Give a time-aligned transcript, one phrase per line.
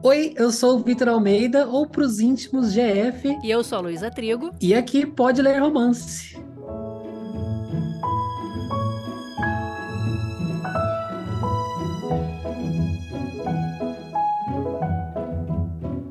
[0.00, 3.36] Oi, eu sou o Vitor Almeida, ou pros íntimos GF.
[3.42, 4.54] E eu sou a Luísa Trigo.
[4.60, 6.36] E aqui pode ler romance.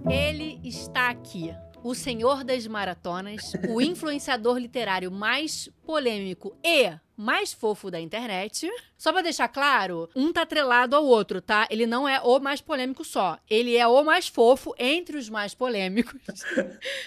[0.09, 1.55] Ele está aqui.
[1.81, 8.69] O senhor das maratonas, o influenciador literário mais polêmico e mais fofo da internet.
[8.97, 11.67] Só pra deixar claro, um tá atrelado ao outro, tá?
[11.69, 13.37] Ele não é o mais polêmico só.
[13.49, 16.21] Ele é o mais fofo entre os mais polêmicos.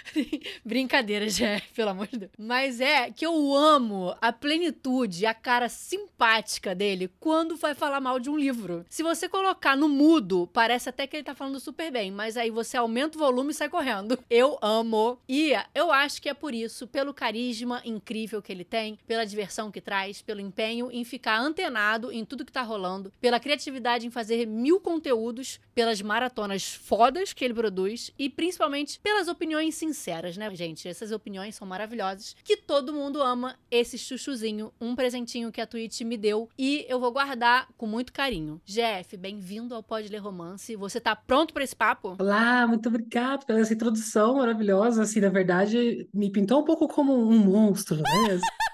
[0.65, 2.33] Brincadeira, já, pelo amor de Deus.
[2.39, 8.21] Mas é que eu amo a plenitude, a cara simpática dele quando vai falar mal
[8.21, 8.85] de um livro.
[8.89, 12.51] Se você colocar no mudo, parece até que ele tá falando super bem, mas aí
[12.51, 14.19] você aumenta o volume e sai correndo.
[14.31, 15.19] Eu amo.
[15.29, 19.73] E eu acho que é por isso, pelo carisma incrível que ele tem, pela diversão
[19.73, 24.11] que traz pelo empenho em ficar antenado em tudo que tá rolando, pela criatividade em
[24.11, 30.53] fazer mil conteúdos, pelas maratonas fodas que ele produz e principalmente pelas opiniões sinceras, né,
[30.55, 30.89] gente?
[30.89, 36.01] Essas opiniões são maravilhosas, que todo mundo ama esse chuchuzinho, um presentinho que a Twitch
[36.01, 38.61] me deu e eu vou guardar com muito carinho.
[38.65, 40.75] Jeff, bem-vindo ao Pode Ler Romance.
[40.77, 42.17] Você tá pronto para esse papo?
[42.19, 45.03] Olá, muito obrigado pela essa introdução maravilhosa.
[45.03, 48.03] Assim, na verdade, me pintou um pouco como um monstro, né?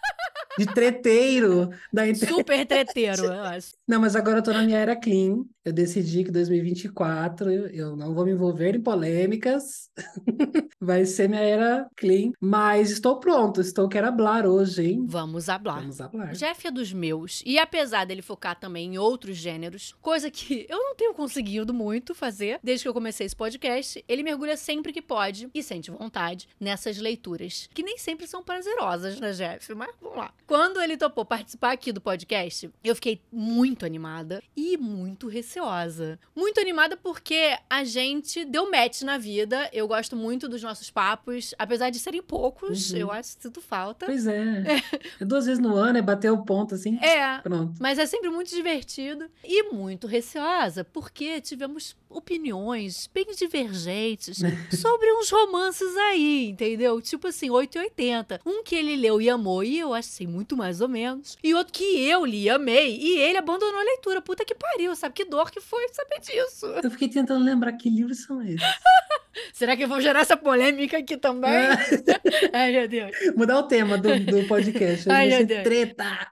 [0.58, 2.34] de treteiro da internet.
[2.34, 3.74] Super treteiro, eu acho.
[3.86, 5.44] Não, mas agora eu tô na minha era clean.
[5.64, 9.90] Eu decidi que 2024 eu não vou me envolver em polêmicas.
[10.80, 12.30] Vai ser minha era clean.
[12.40, 15.04] Mas estou pronto, estou quero hablar hoje, hein?
[15.08, 15.80] Vamos hablar.
[15.80, 16.32] Vamos hablar.
[16.32, 17.42] Jeff é dos meus.
[17.44, 22.14] E apesar dele focar também em outros gêneros, coisa que eu não tenho conseguido muito
[22.14, 26.48] fazer desde que eu comecei esse podcast, ele mergulha sempre que pode e sente vontade
[26.60, 29.74] nessas leituras, que nem sempre são prazerosas, né, Jeff?
[29.74, 30.32] Mas vamos lá.
[30.46, 36.18] Quando ele topou participar aqui do podcast, eu fiquei muito animada e muito receosa.
[36.36, 39.68] Muito animada porque a gente deu match na vida.
[39.72, 42.98] Eu gosto muito dos nossos papos, apesar de serem poucos, Uhum.
[42.98, 44.06] eu acho que sinto falta.
[44.06, 44.36] Pois é.
[45.20, 46.96] É duas vezes no ano, é bater o ponto assim.
[47.02, 47.74] É, Pronto.
[47.80, 54.38] mas é sempre muito divertido e muito receosa, porque tivemos opiniões bem divergentes
[54.80, 57.00] sobre uns romances aí, entendeu?
[57.00, 58.40] Tipo assim, 8 e 80.
[58.46, 61.36] Um que ele leu e amou e eu achei muito mais ou menos.
[61.42, 64.20] E outro que eu li amei e ele abandonou a leitura.
[64.20, 65.14] Puta que pariu, sabe?
[65.14, 66.66] Que dor que foi saber disso.
[66.82, 68.60] Eu fiquei tentando lembrar que livros são esses.
[69.52, 71.50] Será que vou gerar essa polêmica aqui também?
[72.52, 73.10] Ai, meu Deus.
[73.36, 75.10] Mudar o tema do, do podcast.
[75.10, 75.62] Ai, meu Deus.
[75.62, 76.30] treta.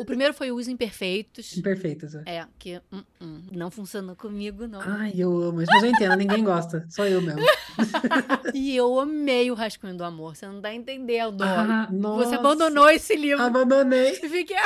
[0.00, 1.56] O primeiro foi Os Imperfeitos.
[1.56, 2.16] Imperfeitas.
[2.16, 2.22] é.
[2.26, 4.80] É, que hum, hum, não funcionou comigo, não.
[4.80, 5.62] Ai, eu amo.
[5.64, 6.84] Mas eu entendo, ninguém gosta.
[6.90, 7.40] Só eu mesmo.
[8.54, 10.36] E eu amei o Rascunho do Amor.
[10.36, 11.42] Você não tá entendendo.
[11.42, 13.31] Ah, Você abandonou esse livro.
[13.38, 14.14] Abandonei.
[14.14, 14.56] Fiquei...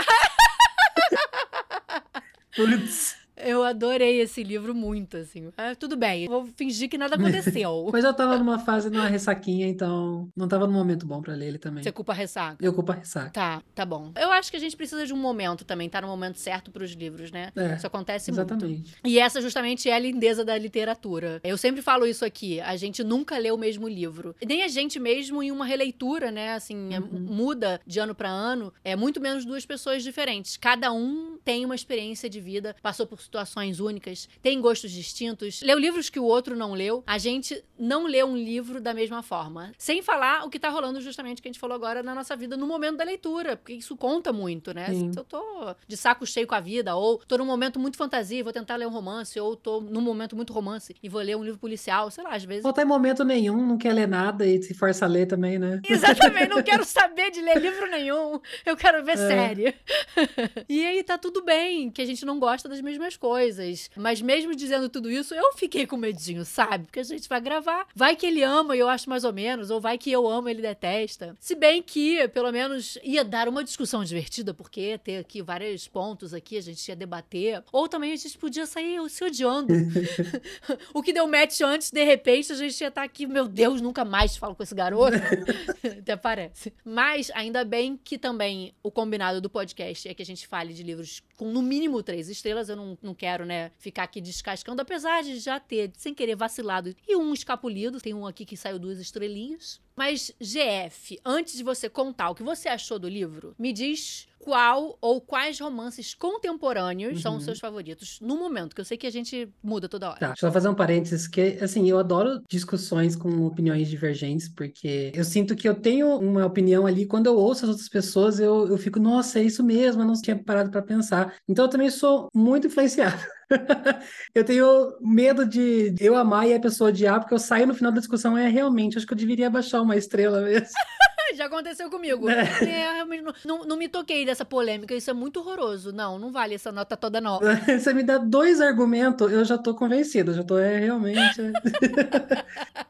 [2.54, 3.25] Putz.
[3.36, 5.50] Eu adorei esse livro muito, assim.
[5.56, 7.88] Ah, tudo bem, vou fingir que nada aconteceu.
[7.92, 11.48] Mas eu tava numa fase, numa ressaquinha, então não tava num momento bom pra ler
[11.48, 11.82] ele também.
[11.82, 12.64] Você culpa a ressaca?
[12.64, 13.30] Eu culpo a ressaca.
[13.30, 14.12] Tá, tá bom.
[14.19, 16.92] Eu acho que a gente precisa de um momento também, tá no momento certo pros
[16.92, 17.50] livros, né?
[17.56, 18.41] É, Isso acontece muito.
[18.41, 18.94] Exatamente.
[19.04, 21.41] E essa justamente é a lindeza da literatura.
[21.44, 24.34] Eu sempre falo isso aqui, a gente nunca lê o mesmo livro.
[24.41, 26.54] E Nem a gente mesmo em uma releitura, né?
[26.54, 27.20] Assim, é- Uhum.
[27.20, 28.72] muda de ano pra ano.
[28.84, 30.56] É muito menos duas pessoas diferentes.
[30.56, 35.78] Cada um tem uma experiência de vida, passou por situações únicas, tem gostos distintos, leu
[35.78, 37.04] livros que o outro não leu.
[37.06, 39.72] A gente não lê um livro da mesma forma.
[39.76, 42.56] Sem falar o que tá rolando justamente que a gente falou agora na nossa vida
[42.56, 44.86] no momento da leitura, porque isso conta muito, né?
[44.88, 45.12] Sim.
[45.12, 48.38] Se eu tô de saco cheio com a vida, ou tô num momento muito fantasia
[48.38, 51.36] e vou tentar ler um romance, ou tô num momento muito romance e vou ler
[51.36, 52.65] um livro policial, sei lá, às vezes.
[52.65, 55.59] Não tá em momento nenhum, não quer ler nada e se força a ler também,
[55.59, 55.81] né?
[55.88, 58.41] Exatamente, não quero saber de ler livro nenhum.
[58.65, 59.16] Eu quero ver É.
[59.16, 59.75] série.
[60.69, 63.91] e aí tá tudo bem, que a gente não gosta das mesmas coisas.
[63.97, 66.87] Mas mesmo dizendo tudo isso, eu fiquei com medinho, sabe?
[66.87, 67.87] Porque a gente vai gravar.
[67.94, 70.49] Vai que ele ama e eu acho mais ou menos, ou vai que eu amo
[70.49, 71.37] e ele detesta.
[71.41, 75.88] Se bem que, pelo menos, ia dar uma discussão divertida, porque ia ter aqui vários
[75.88, 77.62] pontos aqui, a gente ia debater.
[77.72, 79.75] Ou também a gente podia sair se odiando.
[80.93, 84.04] o que deu match antes, de repente, a gente ia estar aqui, meu Deus, nunca
[84.04, 85.16] mais falo com esse garoto.
[85.98, 86.72] Até parece.
[86.84, 90.83] Mas ainda bem que também o combinado do podcast é que a gente fale de
[90.83, 92.69] livros com no mínimo três estrelas.
[92.69, 96.94] Eu não, não quero, né, ficar aqui descascando, apesar de já ter, sem querer, vacilado.
[97.06, 98.00] E um escapulido.
[98.00, 99.80] Tem um aqui que saiu duas estrelinhas.
[99.94, 104.97] Mas, GF, antes de você contar o que você achou do livro, me diz qual
[105.01, 107.45] ou quais romances contemporâneos são os Uhum.
[107.47, 110.21] seus favoritos no momento, que eu sei que a gente muda toda hora.
[110.21, 115.10] Tá, deixa eu fazer um parênteses, que assim, eu adoro discussões com opiniões divergentes, porque
[115.13, 118.69] eu sinto que eu tenho uma opinião ali, quando eu ouço as outras pessoas, eu,
[118.69, 121.34] eu fico, nossa, é isso mesmo, eu não tinha parado pra pensar.
[121.48, 123.21] Então eu também sou muito influenciado.
[124.34, 127.93] Eu tenho medo de eu amar e a pessoa odiar, porque eu saio no final
[127.93, 130.66] da discussão, é realmente, acho que eu deveria baixar uma estrela mesmo.
[131.34, 132.26] Já aconteceu comigo.
[132.66, 133.04] É.
[133.04, 135.92] Não, não, não me toquei dessa polêmica, isso é muito horroroso.
[135.92, 137.38] Não, não vale essa nota toda não.
[137.66, 141.40] Você me dá dois argumentos, eu já tô convencido, já tô, é, realmente.
[141.40, 141.52] é.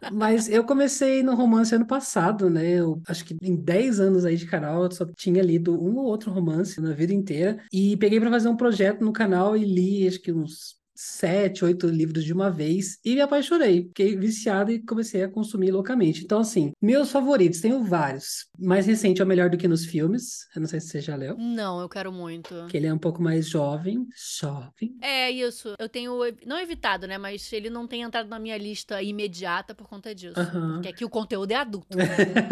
[0.12, 2.64] Mas eu comecei no romance ano passado, né?
[2.66, 6.06] Eu acho que em 10 anos aí de canal, eu só tinha lido um ou
[6.06, 7.58] outro romance na vida inteira.
[7.72, 11.86] E peguei pra fazer um projeto no canal e li, acho que uns sete, oito
[11.86, 13.84] livros de uma vez e me apaixonei.
[13.88, 16.24] Fiquei viciado e comecei a consumir loucamente.
[16.24, 18.46] Então, assim, meus favoritos, tenho vários.
[18.58, 20.46] Mais recente é o melhor do que nos filmes.
[20.54, 21.36] Eu não sei se você já leu.
[21.38, 22.54] Não, eu quero muito.
[22.68, 24.06] Que ele é um pouco mais jovem.
[24.40, 24.96] Jovem.
[25.02, 25.74] É isso.
[25.78, 26.12] Eu tenho,
[26.46, 27.18] não evitado, né?
[27.18, 30.34] Mas ele não tem entrado na minha lista imediata por conta disso.
[30.74, 31.96] Porque aqui o conteúdo é adulto.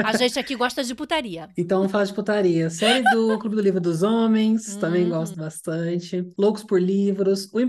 [0.04, 1.48] A gente aqui gosta de putaria.
[1.56, 2.68] Então vamos falar de putaria.
[2.68, 5.10] Série do Clube do Livro dos Homens, também Uhum.
[5.10, 6.30] gosto bastante.
[6.38, 7.60] Loucos por Livros, O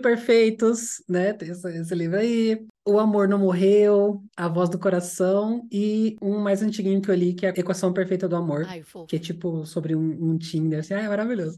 [1.07, 1.33] Né?
[1.33, 2.65] Tem esse, esse livro aí.
[2.87, 7.33] O Amor Não Morreu, A Voz do Coração e um mais antiguinho que eu li,
[7.33, 8.63] que é a Equação Perfeita do Amor.
[8.67, 9.07] Ai, fofo.
[9.07, 11.57] Que é tipo sobre um, um Tinder, assim, ah, é maravilhoso.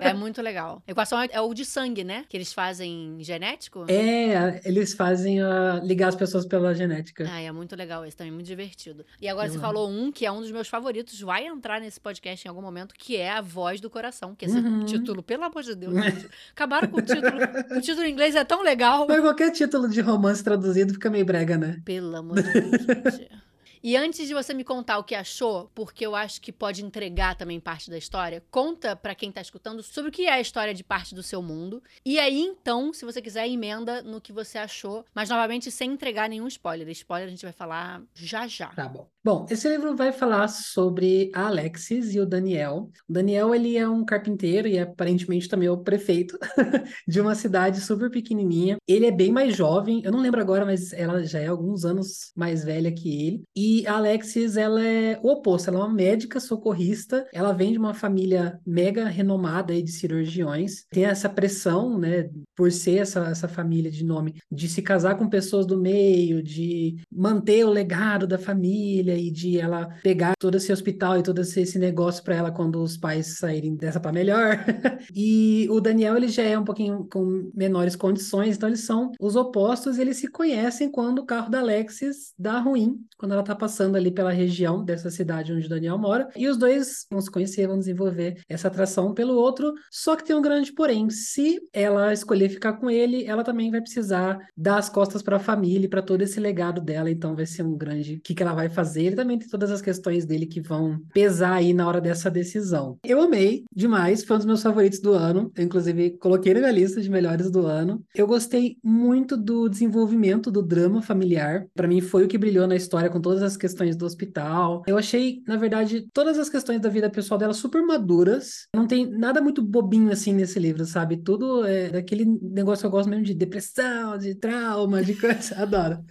[0.00, 0.80] É muito legal.
[0.86, 2.24] Equação é, é o de sangue, né?
[2.28, 3.86] Que eles fazem genético.
[3.88, 7.26] É, eles fazem a, ligar as pessoas pela genética.
[7.28, 9.04] Ai, é muito legal esse também, muito divertido.
[9.20, 9.66] E agora Eu você amo.
[9.66, 12.94] falou um que é um dos meus favoritos, vai entrar nesse podcast em algum momento,
[12.96, 14.32] que é A Voz do Coração.
[14.36, 14.84] Que esse Uhum.
[14.84, 15.92] título, pelo amor de Deus.
[16.54, 17.36] Acabaram com o título.
[17.76, 19.06] O título em inglês é tão legal.
[19.08, 21.80] Mas qualquer título de romance traduzido fica meio brega, né?
[21.84, 22.70] Pelo amor de Deus,
[23.16, 23.42] gente.
[23.84, 27.34] E antes de você me contar o que achou, porque eu acho que pode entregar
[27.34, 30.72] também parte da história, conta pra quem tá escutando sobre o que é a história
[30.72, 31.82] de parte do seu mundo.
[32.04, 36.28] E aí, então, se você quiser, emenda no que você achou, mas novamente sem entregar
[36.28, 36.88] nenhum spoiler.
[36.90, 38.68] Spoiler a gente vai falar já já.
[38.68, 39.08] Tá bom.
[39.24, 42.90] Bom, esse livro vai falar sobre a Alexis e o Daniel.
[43.08, 46.36] O Daniel, ele é um carpinteiro e aparentemente também é o prefeito
[47.06, 48.78] de uma cidade super pequenininha.
[48.84, 52.32] Ele é bem mais jovem, eu não lembro agora, mas ela já é alguns anos
[52.34, 53.44] mais velha que ele.
[53.54, 57.24] E a Alexis, ela é o oposto, ela é uma médica socorrista.
[57.32, 60.84] Ela vem de uma família mega renomada de cirurgiões.
[60.90, 65.28] Tem essa pressão, né, por ser essa, essa família de nome, de se casar com
[65.28, 70.72] pessoas do meio, de manter o legado da família e de ela pegar todo esse
[70.72, 74.64] hospital e todo esse, negócio para ela quando os pais saírem dessa para melhor.
[75.14, 79.36] e o Daniel, ele já é um pouquinho com menores condições, então eles são os
[79.36, 83.96] opostos, eles se conhecem quando o carro da Alexis dá ruim, quando ela tá passando
[83.96, 87.66] ali pela região dessa cidade onde o Daniel mora, e os dois vão se conhecer,
[87.66, 92.48] vão desenvolver essa atração pelo outro, só que tem um grande porém, se ela escolher
[92.48, 96.02] ficar com ele, ela também vai precisar dar as costas para a família e para
[96.02, 99.01] todo esse legado dela, então vai ser um grande, o que que ela vai fazer,
[99.06, 102.98] ele também tem todas as questões dele que vão pesar aí na hora dessa decisão.
[103.04, 106.72] Eu amei demais, foi um dos meus favoritos do ano, eu inclusive coloquei na minha
[106.72, 108.02] lista de melhores do ano.
[108.14, 112.76] Eu gostei muito do desenvolvimento do drama familiar, para mim foi o que brilhou na
[112.76, 114.82] história com todas as questões do hospital.
[114.86, 118.66] Eu achei, na verdade, todas as questões da vida pessoal dela super maduras.
[118.74, 121.16] Não tem nada muito bobinho assim nesse livro, sabe?
[121.16, 125.54] Tudo é daquele negócio que eu gosto mesmo de depressão, de trauma, de coisa.
[125.62, 126.04] Adoro.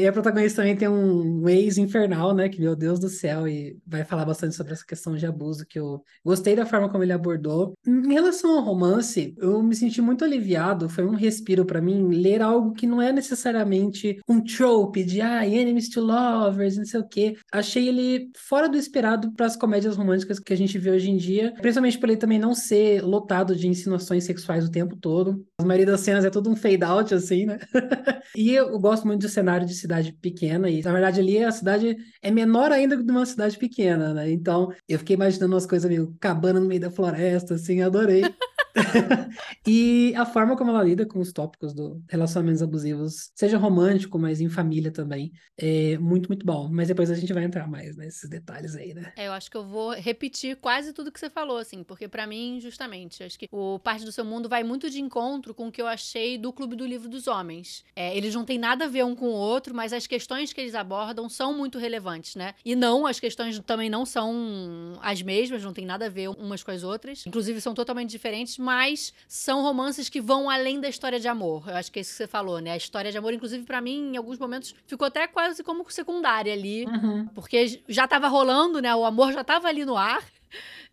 [0.00, 2.48] E a protagonista também tem um ex infernal, né?
[2.48, 5.78] Que, meu Deus do céu, e vai falar bastante sobre essa questão de abuso, que
[5.78, 7.74] eu gostei da forma como ele abordou.
[7.86, 12.42] Em relação ao romance, eu me senti muito aliviado, foi um respiro para mim ler
[12.42, 17.08] algo que não é necessariamente um trope de, ah, enemies to lovers, não sei o
[17.08, 17.36] quê.
[17.52, 21.16] Achei ele fora do esperado para as comédias românticas que a gente vê hoje em
[21.16, 25.44] dia, principalmente por ele também não ser lotado de insinuações sexuais o tempo todo.
[25.58, 27.58] A maioria das cenas é todo um fade out, assim, né?
[28.36, 31.96] e eu gosto muito do cenário de cidade pequena, e na verdade ali a cidade
[32.22, 34.30] é menor ainda que uma cidade pequena, né?
[34.30, 38.22] Então eu fiquei imaginando umas coisas meio cabana no meio da floresta, assim, adorei.
[39.66, 44.40] e a forma como ela lida com os tópicos do relacionamentos abusivos, seja romântico, mas
[44.40, 46.68] em família também, é muito, muito bom.
[46.70, 49.12] Mas depois a gente vai entrar mais nesses detalhes aí, né?
[49.16, 52.26] É, eu acho que eu vou repetir quase tudo que você falou, assim, porque pra
[52.26, 55.72] mim, justamente, acho que o Parte do Seu Mundo vai muito de encontro com o
[55.72, 57.84] que eu achei do Clube do Livro dos Homens.
[57.94, 60.60] É, eles não têm nada a ver um com o outro, mas as questões que
[60.60, 62.54] eles abordam são muito relevantes, né?
[62.64, 66.62] E não, as questões também não são as mesmas, não tem nada a ver umas
[66.62, 67.24] com as outras.
[67.26, 71.68] Inclusive, são totalmente diferentes, mas são romances que vão além da história de amor.
[71.68, 72.72] Eu acho que é isso que você falou, né?
[72.72, 76.52] A história de amor, inclusive, pra mim, em alguns momentos, ficou até quase como secundária
[76.52, 76.86] ali.
[76.86, 77.26] Uhum.
[77.28, 78.94] Porque já tava rolando, né?
[78.94, 80.24] O amor já tava ali no ar.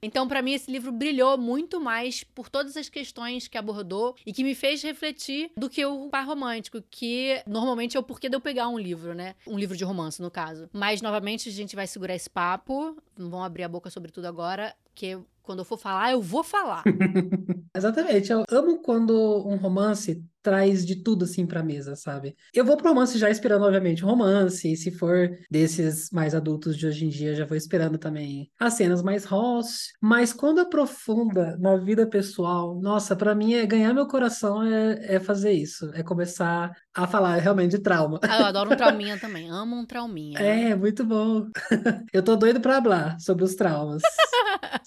[0.01, 4.33] Então, para mim, esse livro brilhou muito mais por todas as questões que abordou e
[4.33, 8.35] que me fez refletir do que o par romântico, que normalmente é o porquê de
[8.35, 9.35] eu pegar um livro, né?
[9.45, 10.67] Um livro de romance, no caso.
[10.73, 14.25] Mas, novamente, a gente vai segurar esse papo, não vão abrir a boca sobre tudo
[14.25, 16.83] agora, que quando eu for falar, eu vou falar.
[17.75, 18.31] Exatamente.
[18.31, 22.35] Eu amo quando um romance traz de tudo assim pra mesa, sabe?
[22.53, 24.71] Eu vou pro romance já esperando, obviamente, romance.
[24.71, 28.75] E se for desses mais adultos de hoje em dia, já vou esperando também as
[28.75, 29.91] cenas mais ross.
[30.01, 35.19] Mas quando aprofunda na vida pessoal, nossa, para mim é ganhar meu coração é, é
[35.19, 35.91] fazer isso.
[35.93, 38.19] É começar a falar realmente de trauma.
[38.23, 39.49] Ah, eu adoro um trauminha também.
[39.49, 40.39] Amo um trauminha.
[40.39, 41.47] É, muito bom.
[42.13, 44.01] eu tô doido pra falar sobre os traumas.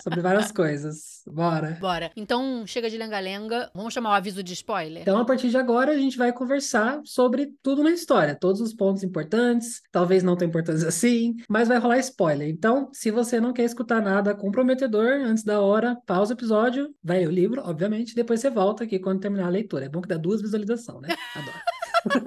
[0.02, 1.13] sobre várias coisas.
[1.26, 1.78] Bora.
[1.81, 2.11] Bora.
[2.16, 3.71] Então, chega de lenga-lenga.
[3.75, 5.02] Vamos chamar o aviso de spoiler?
[5.02, 8.75] Então, a partir de agora, a gente vai conversar sobre tudo na história, todos os
[8.75, 12.49] pontos importantes, talvez não tão importantes assim, mas vai rolar spoiler.
[12.49, 17.21] Então, se você não quer escutar nada comprometedor antes da hora, pausa o episódio, vai
[17.21, 19.87] ler o livro, obviamente, depois você volta aqui quando terminar a leitura.
[19.87, 21.16] É bom que dá duas visualizações, né?
[21.35, 22.25] Adoro.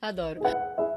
[0.00, 0.89] Adoro.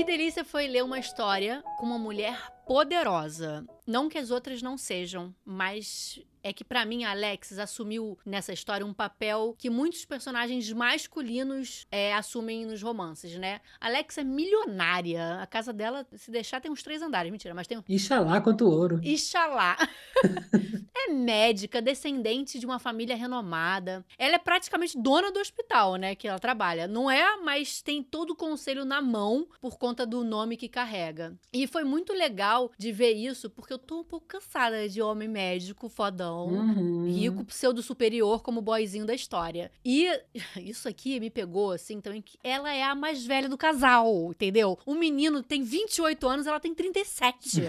[0.00, 3.66] Que delícia foi ler uma história com uma mulher poderosa.
[3.86, 8.52] Não que as outras não sejam, mas é que para mim a Alexis assumiu nessa
[8.52, 13.60] história um papel que muitos personagens masculinos é, assumem nos romances, né?
[13.80, 15.40] A Alex é milionária.
[15.40, 17.30] A casa dela, se deixar, tem uns três andares.
[17.30, 17.82] Mentira, mas tem um.
[17.88, 19.00] Ixalá quanto ouro.
[19.02, 19.76] Ixalá.
[20.96, 24.04] é médica, descendente de uma família renomada.
[24.18, 26.14] Ela é praticamente dona do hospital, né?
[26.14, 26.86] Que ela trabalha.
[26.86, 31.36] Não é, mas tem todo o conselho na mão por conta do nome que carrega.
[31.52, 35.28] E foi muito legal de ver isso, porque eu tô um pouco cansada de homem
[35.28, 37.06] médico fodão uhum.
[37.06, 39.70] rico, pseudo superior como boyzinho da história.
[39.84, 40.08] E
[40.60, 44.78] isso aqui me pegou, assim, também, que ela é a mais velha do casal, entendeu?
[44.84, 47.60] O menino tem 28 anos, ela tem 37.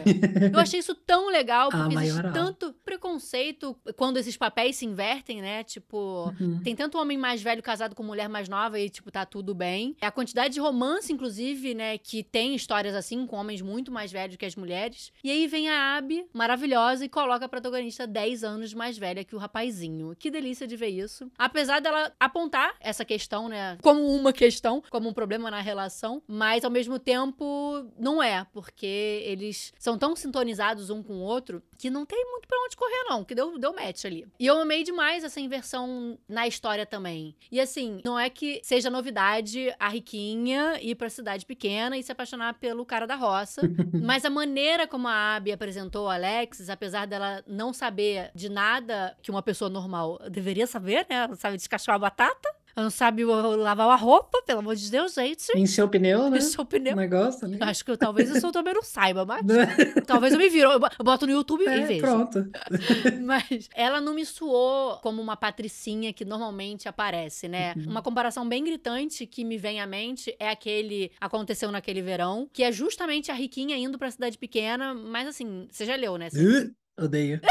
[0.54, 5.64] Eu achei isso tão legal, porque existe tanto preconceito quando esses papéis se invertem, né?
[5.64, 6.62] Tipo, uhum.
[6.64, 9.96] tem tanto homem mais velho casado com mulher mais nova e, tipo, tá tudo bem.
[10.02, 14.36] A quantidade de romance, inclusive, né, que tem histórias assim, com homens muito mais velhos
[14.36, 15.12] que as mulheres.
[15.24, 19.24] E aí vem a Abby, maravilhosa, e coloca a protagonista 10 anos anos mais velha
[19.24, 20.16] que o rapazinho.
[20.18, 21.32] Que delícia de ver isso.
[21.38, 26.64] Apesar dela apontar essa questão, né, como uma questão, como um problema na relação, mas
[26.64, 31.90] ao mesmo tempo não é, porque eles são tão sintonizados um com o outro que
[31.90, 34.28] não tem muito para onde correr não, que deu deu match ali.
[34.40, 37.36] E eu amei demais essa inversão na história também.
[37.52, 42.12] E assim, não é que seja novidade a riquinha ir para cidade pequena e se
[42.12, 43.62] apaixonar pelo cara da roça,
[44.00, 49.18] mas a maneira como a Abby apresentou a Alexis, apesar dela não saber de nada
[49.20, 51.16] que uma pessoa normal deveria saber, né?
[51.16, 52.61] Ela sabe descascar a batata.
[52.76, 55.48] Ela não sabe lavar a roupa, pelo amor de Deus, gente.
[55.56, 56.38] Encher o pneu, né?
[56.38, 56.96] Encher o pneu.
[56.96, 57.58] negócio ali.
[57.60, 59.42] Acho que eu, talvez eu sou, também não saiba, mas
[60.08, 60.72] talvez eu me viro.
[60.72, 62.02] Eu boto no YouTube é, e vejo.
[62.02, 62.50] pronto.
[63.24, 67.74] mas ela não me suou como uma patricinha que normalmente aparece, né?
[67.76, 67.92] Uhum.
[67.92, 72.64] Uma comparação bem gritante que me vem à mente é aquele Aconteceu Naquele Verão, que
[72.64, 76.30] é justamente a riquinha indo pra cidade pequena, mas assim, você já leu, né?
[76.30, 76.72] Você...
[77.02, 77.42] Odeio.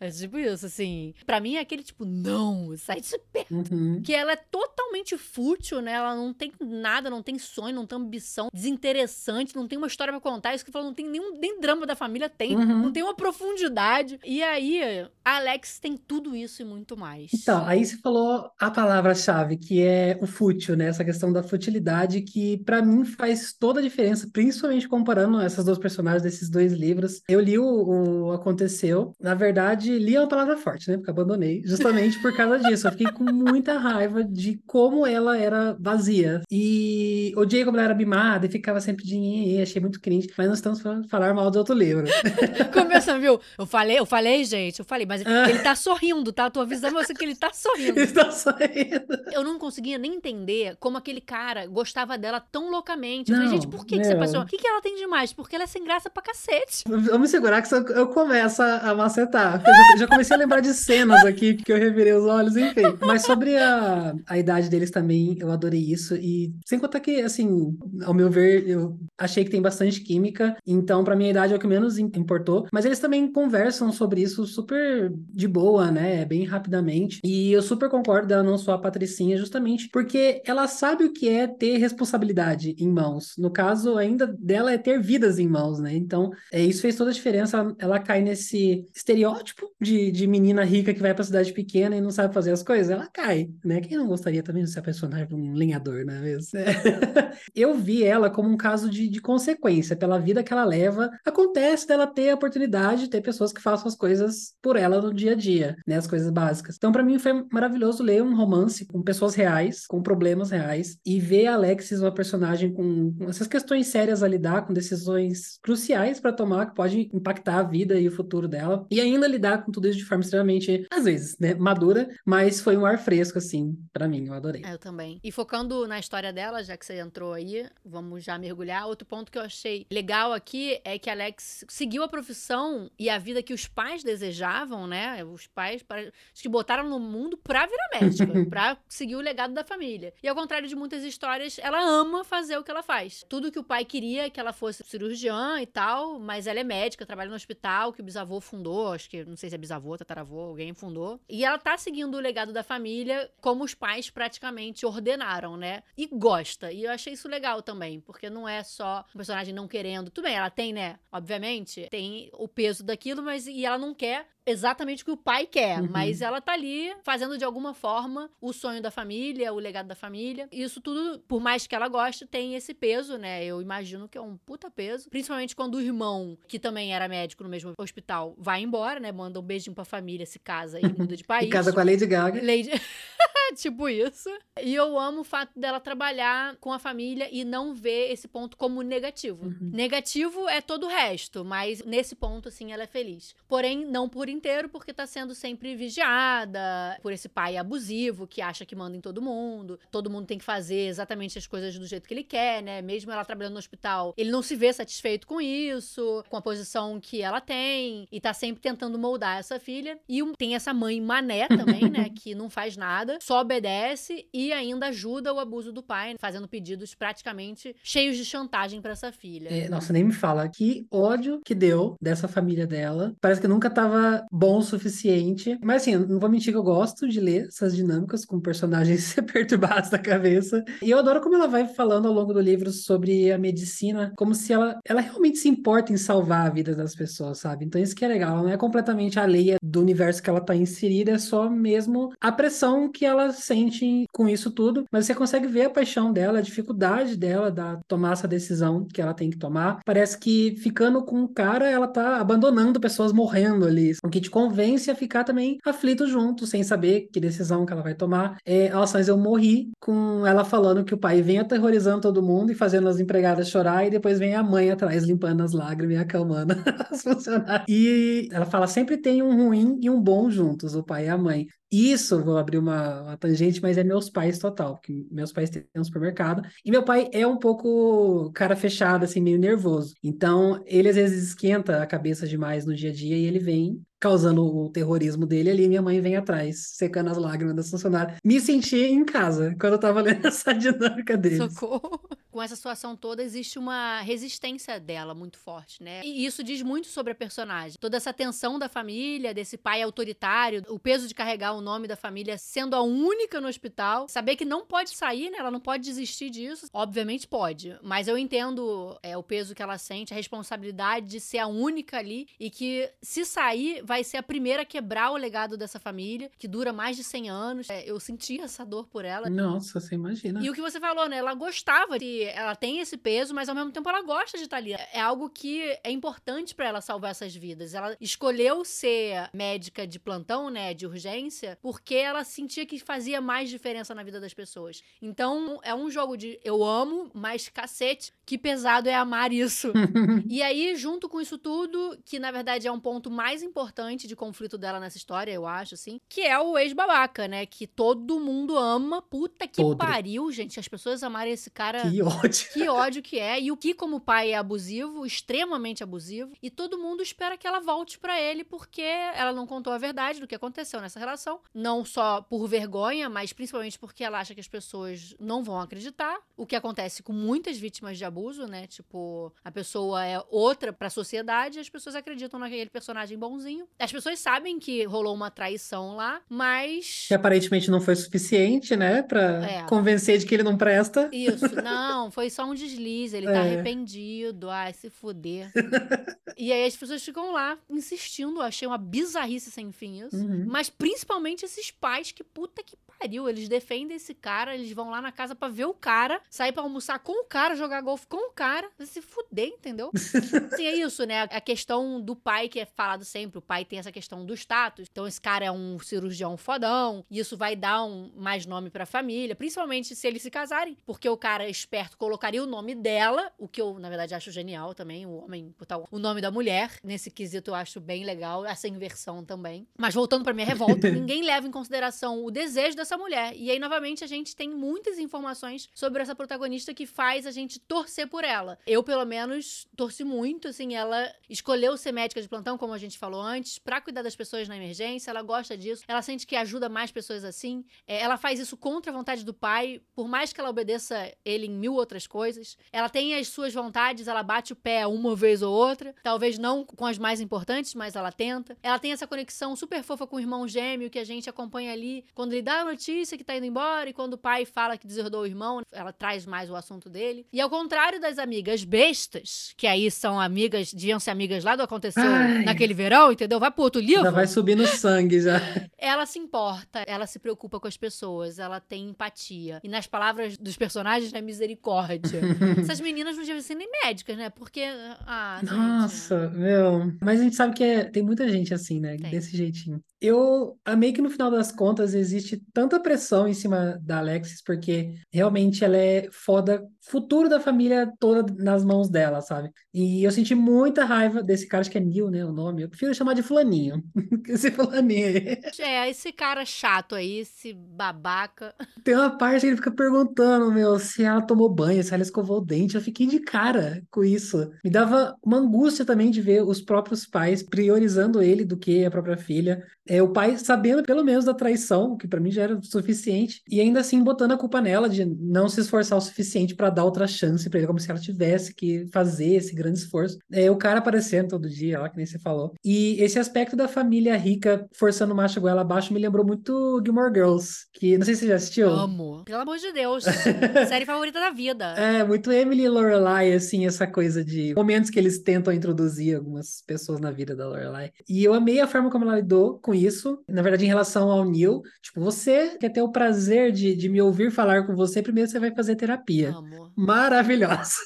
[0.00, 1.14] é tipo isso, assim.
[1.26, 3.52] Pra mim é aquele tipo, não, sai de perto.
[3.52, 4.00] Uhum.
[4.02, 5.92] Que ela é totalmente fútil, né?
[5.92, 10.12] Ela não tem nada, não tem sonho, não tem ambição, desinteressante, não tem uma história
[10.12, 10.54] pra contar.
[10.54, 12.56] Isso que falou, não tem nenhum nem drama da família, tem.
[12.56, 12.82] Uhum.
[12.82, 14.18] Não tem uma profundidade.
[14.24, 17.30] E aí, a Alex tem tudo isso e muito mais.
[17.34, 20.86] Então, aí você falou a palavra-chave, que é o fútil, né?
[20.86, 25.78] Essa questão da futilidade, que para mim faz toda a diferença, principalmente comparando essas duas
[25.78, 27.20] personagens desses dois livros.
[27.28, 29.12] Eu li o o, aconteceu.
[29.20, 30.96] Na verdade, li é uma palavra forte, né?
[30.96, 32.86] Porque abandonei, justamente por causa disso.
[32.86, 36.42] Eu fiquei com muita raiva de como ela era vazia.
[36.50, 40.28] E odiei como ela era mimada e ficava sempre de achei muito cringe.
[40.36, 42.04] Mas nós estamos falando falar mal de outro livro.
[42.72, 43.40] Começa, viu?
[43.58, 45.50] Eu falei, eu falei, gente, eu falei, mas ah.
[45.50, 46.44] ele tá sorrindo, tá?
[46.44, 48.00] Eu tô avisando você que ele tá sorrindo.
[48.00, 49.30] Ele tá sorrindo.
[49.30, 53.30] Eu não conseguia nem entender como aquele cara gostava dela tão loucamente.
[53.30, 54.40] Eu falei, gente, por que, que você passou?
[54.40, 55.32] O que, que ela tem demais?
[55.34, 56.84] Porque ela é sem graça pra cacete.
[56.86, 59.62] Vamos segurar que eu começo a macetar.
[59.66, 62.96] Eu já, já, comecei a lembrar de cenas aqui que eu revirei os olhos, enfim.
[63.00, 66.14] Mas sobre a, a idade deles também, eu adorei isso.
[66.14, 70.56] E sem contar que, assim, ao meu ver, eu achei que tem bastante química.
[70.66, 72.66] Então, pra minha idade é o que menos importou.
[72.72, 76.24] Mas eles também conversam sobre isso super de boa, né?
[76.24, 77.20] Bem rapidamente.
[77.24, 81.28] E eu super concordo dela não só a Patricinha, justamente porque ela sabe o que
[81.28, 83.34] é ter responsabilidade em mãos.
[83.38, 85.94] No caso, ainda dela é ter vidas em mãos, né?
[85.94, 87.74] Então, é, isso fez toda a diferença.
[87.78, 92.10] Ela, cai nesse estereótipo de, de menina rica que vai pra cidade pequena e não
[92.10, 92.90] sabe fazer as coisas.
[92.90, 93.80] Ela cai, né?
[93.80, 96.22] Quem não gostaria também de se apaixonar por um lenhador, não é
[97.54, 101.10] eu vi ela como um caso de, de consequência pela vida que ela leva.
[101.24, 105.14] Acontece dela ter a oportunidade de ter pessoas que façam as coisas por ela no
[105.14, 105.96] dia a dia, né?
[105.96, 106.76] As coisas básicas.
[106.76, 111.20] Então, para mim, foi maravilhoso ler um romance com pessoas reais, com problemas reais, e
[111.20, 116.20] ver a Alexis, uma personagem com, com essas questões sérias a lidar, com decisões cruciais
[116.20, 119.72] para tomar, que pode impactar a vida e o futuro dela, e ainda lidar com
[119.72, 123.76] tudo isso de forma extremamente, às vezes, né, madura, mas foi um ar fresco, assim,
[123.92, 124.62] para mim, eu adorei.
[124.64, 125.20] É, eu também.
[125.22, 128.86] E focando na história dela, já que você entrou aí, vamos já mergulhar.
[128.86, 133.18] Outro ponto que eu achei legal aqui é que Alex seguiu a profissão e a
[133.18, 135.24] vida que os pais desejavam, né?
[135.24, 139.64] Os pais acho que botaram no mundo pra virar médica, pra seguir o legado da
[139.64, 140.12] família.
[140.22, 143.24] E ao contrário de muitas histórias, ela ama fazer o que ela faz.
[143.28, 147.06] Tudo que o pai queria que ela fosse cirurgiã e tal, mas ela é médica,
[147.06, 150.40] trabalha no hospital que o bisavô fundou, acho que não sei se é bisavô, tataravô,
[150.40, 151.20] alguém fundou.
[151.28, 155.82] E ela tá seguindo o legado da família como os pais praticamente ordenaram, né?
[155.96, 156.72] E gosta.
[156.72, 160.10] E eu achei isso legal também, porque não é só um personagem não querendo.
[160.10, 160.98] Tudo bem, ela tem, né?
[161.10, 165.46] Obviamente, tem o peso daquilo, mas e ela não quer exatamente o que o pai
[165.46, 165.88] quer, uhum.
[165.90, 169.94] mas ela tá ali fazendo de alguma forma o sonho da família, o legado da
[169.94, 170.48] família.
[170.50, 173.44] Isso tudo, por mais que ela goste, tem esse peso, né?
[173.44, 177.42] Eu imagino que é um puta peso, principalmente quando o irmão, que também era médico
[177.42, 179.12] no mesmo hospital, vai embora, né?
[179.12, 181.46] Manda um beijinho pra família, se casa e muda de país.
[181.46, 182.40] e casa com a Lady Gaga.
[182.40, 182.70] Lady...
[183.56, 184.30] tipo isso.
[184.62, 188.56] E eu amo o fato dela trabalhar com a família e não ver esse ponto
[188.56, 189.46] como negativo.
[189.46, 189.70] Uhum.
[189.72, 193.34] Negativo é todo o resto, mas nesse ponto, assim, ela é feliz.
[193.48, 198.64] Porém, não por inteiro, porque tá sendo sempre vigiada por esse pai abusivo que acha
[198.64, 199.78] que manda em todo mundo.
[199.90, 202.82] Todo mundo tem que fazer exatamente as coisas do jeito que ele quer, né?
[202.82, 206.98] Mesmo ela trabalhando no hospital, ele não se vê satisfeito com isso, com a posição
[207.00, 209.98] que ela tem, e tá sempre tentando moldar essa filha.
[210.08, 212.08] E tem essa mãe mané também, né?
[212.22, 216.94] Que não faz nada, só obedece e ainda ajuda o abuso do pai, fazendo pedidos
[216.94, 219.48] praticamente cheios de chantagem para essa filha.
[219.48, 223.14] É, nossa, nem me fala que ódio que deu dessa família dela.
[223.20, 225.58] Parece que nunca tava bom o suficiente.
[225.62, 229.90] Mas assim, não vou mentir que eu gosto de ler essas dinâmicas com personagens perturbados
[229.90, 230.64] da cabeça.
[230.82, 234.34] E eu adoro como ela vai falando ao longo do livro sobre a medicina, como
[234.34, 237.64] se ela, ela realmente se importa em salvar a vida das pessoas, sabe?
[237.64, 238.32] Então isso que é legal.
[238.32, 242.32] Ela não é completamente alheia do universo que ela tá inserida, é só mesmo a
[242.32, 244.84] pressão que ela sente com isso tudo.
[244.90, 249.00] Mas você consegue ver a paixão dela, a dificuldade dela da tomar essa decisão que
[249.00, 249.80] ela tem que tomar.
[249.84, 253.94] Parece que ficando com o cara, ela tá abandonando pessoas morrendo ali.
[254.12, 257.94] Que te convence a ficar também aflito junto, sem saber que decisão que ela vai
[257.94, 258.36] tomar.
[258.44, 258.70] É,
[259.08, 263.00] eu morri com ela falando que o pai vem aterrorizando todo mundo e fazendo as
[263.00, 266.54] empregadas chorar, e depois vem a mãe atrás limpando as lágrimas e acalmando
[266.90, 267.64] as funcionárias.
[267.66, 271.16] E ela fala: sempre tem um ruim e um bom juntos, o pai e a
[271.16, 271.46] mãe.
[271.72, 275.64] Isso, vou abrir uma, uma, tangente, mas é meus pais total, porque meus pais têm
[275.74, 276.42] um supermercado.
[276.62, 279.94] E meu pai é um pouco cara fechado, assim, meio nervoso.
[280.04, 283.82] Então, ele às vezes esquenta a cabeça demais no dia a dia e ele vem
[283.98, 288.16] causando o terrorismo dele ali, minha mãe vem atrás, secando as lágrimas da funcionária.
[288.24, 291.48] Me senti em casa quando eu tava lendo essa dinâmica dele.
[291.48, 292.00] Socorro.
[292.32, 296.00] Com essa situação toda, existe uma resistência dela muito forte, né?
[296.02, 297.76] E isso diz muito sobre a personagem.
[297.78, 301.94] Toda essa tensão da família, desse pai autoritário, o peso de carregar o nome da
[301.94, 305.38] família sendo a única no hospital, saber que não pode sair, né?
[305.38, 306.66] Ela não pode desistir disso.
[306.72, 311.38] Obviamente pode, mas eu entendo é, o peso que ela sente, a responsabilidade de ser
[311.38, 315.56] a única ali e que se sair vai ser a primeira a quebrar o legado
[315.56, 317.70] dessa família, que dura mais de 100 anos.
[317.70, 319.28] É, eu senti essa dor por ela.
[319.28, 320.42] Nossa, você imagina.
[320.42, 321.18] E o que você falou, né?
[321.18, 322.21] Ela gostava de.
[322.24, 324.72] Ela tem esse peso, mas ao mesmo tempo ela gosta de estar ali.
[324.72, 327.74] É algo que é importante para ela salvar essas vidas.
[327.74, 330.74] Ela escolheu ser médica de plantão, né?
[330.74, 334.82] De urgência, porque ela sentia que fazia mais diferença na vida das pessoas.
[335.00, 339.72] Então, é um jogo de eu amo, mas cacete, que pesado é amar isso.
[340.28, 344.08] e aí, junto com isso tudo, que na verdade é um ponto mais importante importante
[344.08, 347.46] de conflito dela nessa história, eu acho, assim, que é o ex-babaca, né?
[347.46, 349.00] Que todo mundo ama.
[349.02, 349.86] Puta que Podre.
[349.86, 350.58] pariu, gente.
[350.58, 351.82] As pessoas amarem esse cara.
[351.82, 352.46] Que ódio.
[352.52, 353.40] Que ódio que é.
[353.40, 356.32] E o que, como pai, é abusivo, extremamente abusivo.
[356.42, 360.20] E todo mundo espera que ela volte para ele porque ela não contou a verdade
[360.20, 361.40] do que aconteceu nessa relação.
[361.54, 366.18] Não só por vergonha, mas principalmente porque ela acha que as pessoas não vão acreditar.
[366.36, 368.66] O que acontece com muitas vítimas de abuso, né?
[368.66, 373.66] Tipo, a pessoa é outra pra sociedade e as pessoas acreditam naquele personagem bonzinho.
[373.78, 377.06] As pessoas sabem que rolou uma traição lá, mas.
[377.08, 379.02] Que aparentemente não foi suficiente, né?
[379.02, 379.62] Pra É.
[379.64, 381.08] convencer de que ele não presta.
[381.12, 383.38] Isso, não, foi só um deslize, ele tá É.
[383.54, 385.50] arrependido, ai, se fuder.
[386.36, 390.16] e aí as pessoas ficam lá insistindo, achei uma bizarrice sem fim isso.
[390.16, 390.46] Uhum.
[390.48, 395.02] Mas principalmente esses pais que puta que pariu, eles defendem esse cara, eles vão lá
[395.02, 398.28] na casa pra ver o cara, sair pra almoçar com o cara, jogar golfe com
[398.28, 399.90] o cara, se fuder, entendeu?
[400.56, 401.22] Sim, é isso, né?
[401.22, 404.86] A questão do pai que é falado sempre, o pai tem essa questão do status.
[404.90, 408.86] Então esse cara é um cirurgião fodão, e isso vai dar um mais nome pra
[408.86, 413.48] família, principalmente se eles se casarem, porque o cara esperto colocaria o nome dela, o
[413.48, 417.10] que eu na verdade acho genial também, o homem botar o nome da mulher, nesse
[417.10, 419.66] quesito eu acho bem legal, essa inversão também.
[419.78, 423.34] Mas voltando pra minha revolta, ninguém leva em consideração o desejo dessa mulher.
[423.36, 427.58] E aí novamente a gente tem muitas informações sobre essa protagonista que faz a gente
[427.58, 428.58] torcer por ela.
[428.66, 432.98] Eu pelo menos torci muito, assim, ela escolheu ser médica de plantão, como a gente
[432.98, 436.68] falou antes, pra cuidar das pessoas na emergência, ela gosta disso, ela sente que ajuda
[436.68, 437.64] mais pessoas assim.
[437.86, 441.46] É, ela faz isso contra a vontade do pai, por mais que ela obedeça ele
[441.46, 442.56] em mil outras coisas.
[442.72, 446.64] Ela tem as suas vontades, ela bate o pé uma vez ou outra, talvez não
[446.64, 448.56] com as mais importantes, mas ela tenta.
[448.62, 452.04] Ela tem essa conexão super fofa com o irmão gêmeo que a gente acompanha ali,
[452.14, 454.86] quando ele dá a notícia que tá indo embora e quando o pai fala que
[454.86, 457.26] deserdou o irmão, ela traz mais o assunto dele.
[457.32, 461.62] E ao contrário das amigas bestas, que aí são amigas, deviam ser amigas lá do
[461.62, 462.44] aconteceu Ai.
[462.44, 463.40] naquele verão, entendeu?
[463.40, 465.40] Vai pro outro livro Já vai subir no sangue já.
[465.78, 469.60] ela se importa, ela se preocupa com as pessoas, ela tem empatia.
[469.62, 471.71] E nas palavras dos personagens, é misericórdia.
[472.58, 474.30] Essas meninas não deviam ser nem médicas, né?
[474.30, 474.62] Porque.
[475.06, 475.52] Ah, gente.
[475.54, 476.92] Nossa, meu.
[477.00, 478.96] Mas a gente sabe que é- tem muita gente assim, né?
[478.96, 479.10] Tem.
[479.10, 479.82] Desse jeitinho.
[480.02, 484.96] Eu amei que no final das contas existe tanta pressão em cima da Alexis, porque
[485.12, 489.52] realmente ela é foda, futuro da família toda nas mãos dela, sabe?
[489.72, 492.24] E eu senti muita raiva desse cara, acho que é Neil, né?
[492.24, 492.62] O nome.
[492.62, 493.80] Eu prefiro chamar de Fulaninho.
[494.28, 495.40] Esse Fulaninho aí.
[495.60, 498.54] É, esse cara chato aí, esse babaca.
[498.82, 502.38] Tem uma parte que ele fica perguntando, meu, se ela tomou banho, se ela escovou
[502.38, 502.74] o dente.
[502.74, 504.50] Eu fiquei de cara com isso.
[504.64, 508.90] Me dava uma angústia também de ver os próprios pais priorizando ele do que a
[508.90, 509.62] própria filha.
[509.92, 513.42] É, o pai sabendo pelo menos da traição, que pra mim já era o suficiente,
[513.46, 516.84] e ainda assim botando a culpa nela de não se esforçar o suficiente pra dar
[516.84, 520.16] outra chance pra ele, como se ela tivesse que fazer esse grande esforço.
[520.32, 522.54] É, o cara aparecendo todo dia, lá que nem você falou.
[522.64, 527.12] E esse aspecto da família rica forçando o macho goela abaixo me lembrou muito Gilmore
[527.12, 528.70] Girls, que não sei se você já assistiu.
[528.70, 529.24] Amo.
[529.26, 530.04] Pelo amor de Deus.
[530.68, 531.66] Série favorita da vida.
[531.76, 536.62] É, muito Emily e Lorelai, assim, essa coisa de momentos que eles tentam introduzir algumas
[536.66, 537.90] pessoas na vida da Lorelai.
[538.08, 539.81] E eu amei a forma como ela lidou com isso.
[540.28, 544.00] Na verdade, em relação ao Neil, tipo, você quer ter o prazer de, de me
[544.00, 546.30] ouvir falar com você, primeiro você vai fazer terapia.
[546.30, 546.71] Amo.
[546.76, 547.76] Maravilhosa.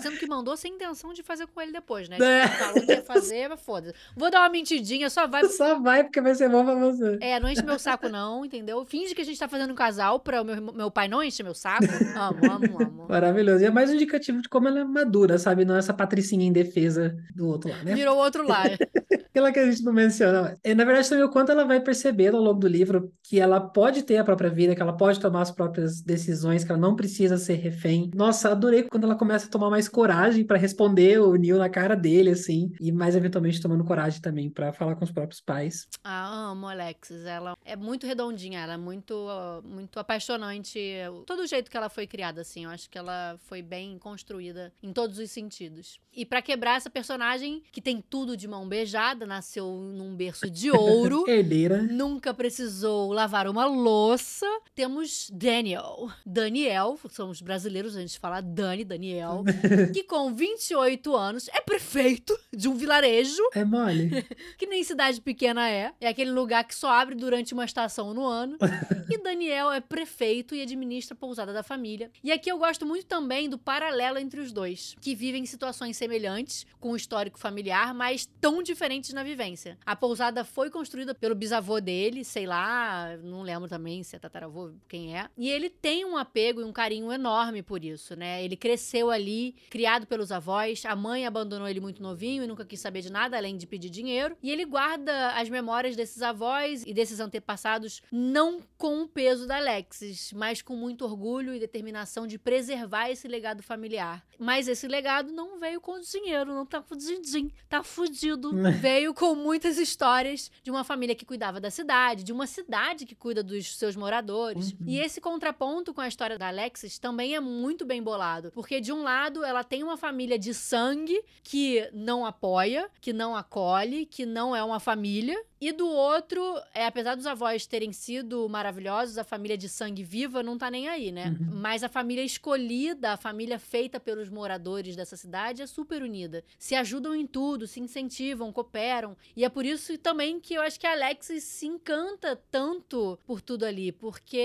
[0.00, 2.18] Sendo que mandou sem intenção de fazer com ele depois, né?
[2.28, 2.46] É.
[2.46, 3.94] Tipo, falou que ia fazer, mas foda-se.
[4.16, 5.44] Vou dar uma mentidinha, só vai.
[5.46, 7.18] Só vai porque vai ser bom pra você.
[7.20, 8.84] É, não enche meu saco, não, entendeu?
[8.84, 11.54] Finge que a gente tá fazendo um casal pra meu, meu pai não encher meu
[11.54, 11.84] saco.
[12.16, 13.06] Amo, amo, amo.
[13.08, 13.62] Maravilhoso.
[13.64, 15.64] E é mais indicativo de como ela é madura, sabe?
[15.64, 17.94] Não é essa patricinha indefesa do outro lá, né?
[17.94, 18.76] Virou o outro lado.
[19.30, 20.56] Aquela que a gente não menciona.
[20.64, 23.60] É, na verdade, também o quanto ela vai percebendo ao longo do livro que ela
[23.60, 26.96] pode ter a própria vida, que ela pode tomar as próprias decisões, que ela não
[26.96, 27.97] precisa ser refém.
[28.14, 31.94] Nossa, adorei quando ela começa a tomar mais coragem para responder o Neil na cara
[31.94, 35.88] dele, assim, e mais eventualmente tomando coragem também para falar com os próprios pais.
[36.04, 37.24] Ah, amo Alexis.
[37.24, 40.78] Ela é muito redondinha, ela é muito, uh, muito apaixonante.
[41.26, 42.64] Todo o jeito que ela foi criada, assim.
[42.64, 46.00] Eu acho que ela foi bem construída em todos os sentidos.
[46.12, 50.70] E pra quebrar essa personagem, que tem tudo de mão beijada, nasceu num berço de
[50.72, 51.24] ouro.
[51.28, 51.82] Herdeira.
[51.82, 54.46] Nunca precisou lavar uma louça.
[54.74, 56.10] Temos Daniel.
[56.26, 59.44] Daniel, somos brasileiros, a gente fala Dani, Daniel,
[59.92, 64.10] que com 28 anos é prefeito de um vilarejo É mole.
[64.56, 65.92] que nem cidade pequena é.
[66.00, 68.56] É aquele lugar que só abre durante uma estação no ano.
[69.10, 72.10] e Daniel é prefeito e administra a pousada da família.
[72.22, 76.66] E aqui eu gosto muito também do paralelo entre os dois, que vivem situações semelhantes,
[76.80, 79.78] com um histórico familiar, mas tão diferentes na vivência.
[79.84, 84.72] A pousada foi construída pelo bisavô dele, sei lá, não lembro também se é tataravô,
[84.88, 85.28] quem é.
[85.36, 88.44] E ele tem um apego e um carinho enorme por isso, né?
[88.44, 92.80] Ele cresceu ali, criado pelos avós, a mãe abandonou ele muito novinho e nunca quis
[92.80, 94.36] saber de nada além de pedir dinheiro.
[94.42, 99.56] E ele guarda as memórias desses avós e desses antepassados não com o peso da
[99.56, 104.24] Alexis, mas com muito orgulho e determinação de preservar esse legado familiar.
[104.38, 108.52] Mas esse legado não veio com dinheiro, não tá fudidinho, tá fudido.
[108.80, 113.14] veio com muitas histórias de uma família que cuidava da cidade, de uma cidade que
[113.14, 114.72] cuida dos seus moradores.
[114.72, 114.86] Uhum.
[114.86, 118.92] E esse contraponto com a história da Alexis também é muito bem bolado, porque de
[118.92, 124.24] um lado ela tem uma família de sangue que não apoia, que não acolhe, que
[124.24, 126.40] não é uma família, e do outro,
[126.74, 130.88] é, apesar dos avós terem sido maravilhosos, a família de sangue viva não tá nem
[130.88, 131.36] aí, né?
[131.40, 131.48] Uhum.
[131.60, 136.44] Mas a família escolhida, a família feita pelos moradores dessa cidade é super unida.
[136.58, 139.16] Se ajudam em tudo, se incentivam, cooperam.
[139.36, 143.40] E é por isso também que eu acho que a Alexis se encanta tanto por
[143.40, 144.38] tudo ali, porque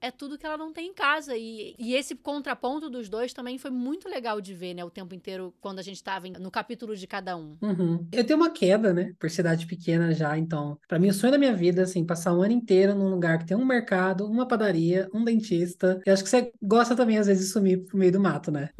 [0.00, 1.36] é tudo que ela não tem em casa.
[1.36, 4.84] E, e esse contraponto dos dois também foi muito legal de ver, né?
[4.84, 7.56] O tempo inteiro, quando a gente tava no capítulo de cada um.
[7.62, 8.06] Uhum.
[8.10, 9.14] Eu tenho uma queda, né?
[9.18, 12.42] Por cidade pequena já, então, para mim, o sonho da minha vida, assim, passar um
[12.42, 16.00] ano inteiro num lugar que tem um mercado, uma padaria, um dentista.
[16.06, 18.70] E acho que você gosta também, às vezes, de sumir pro meio do mato, né?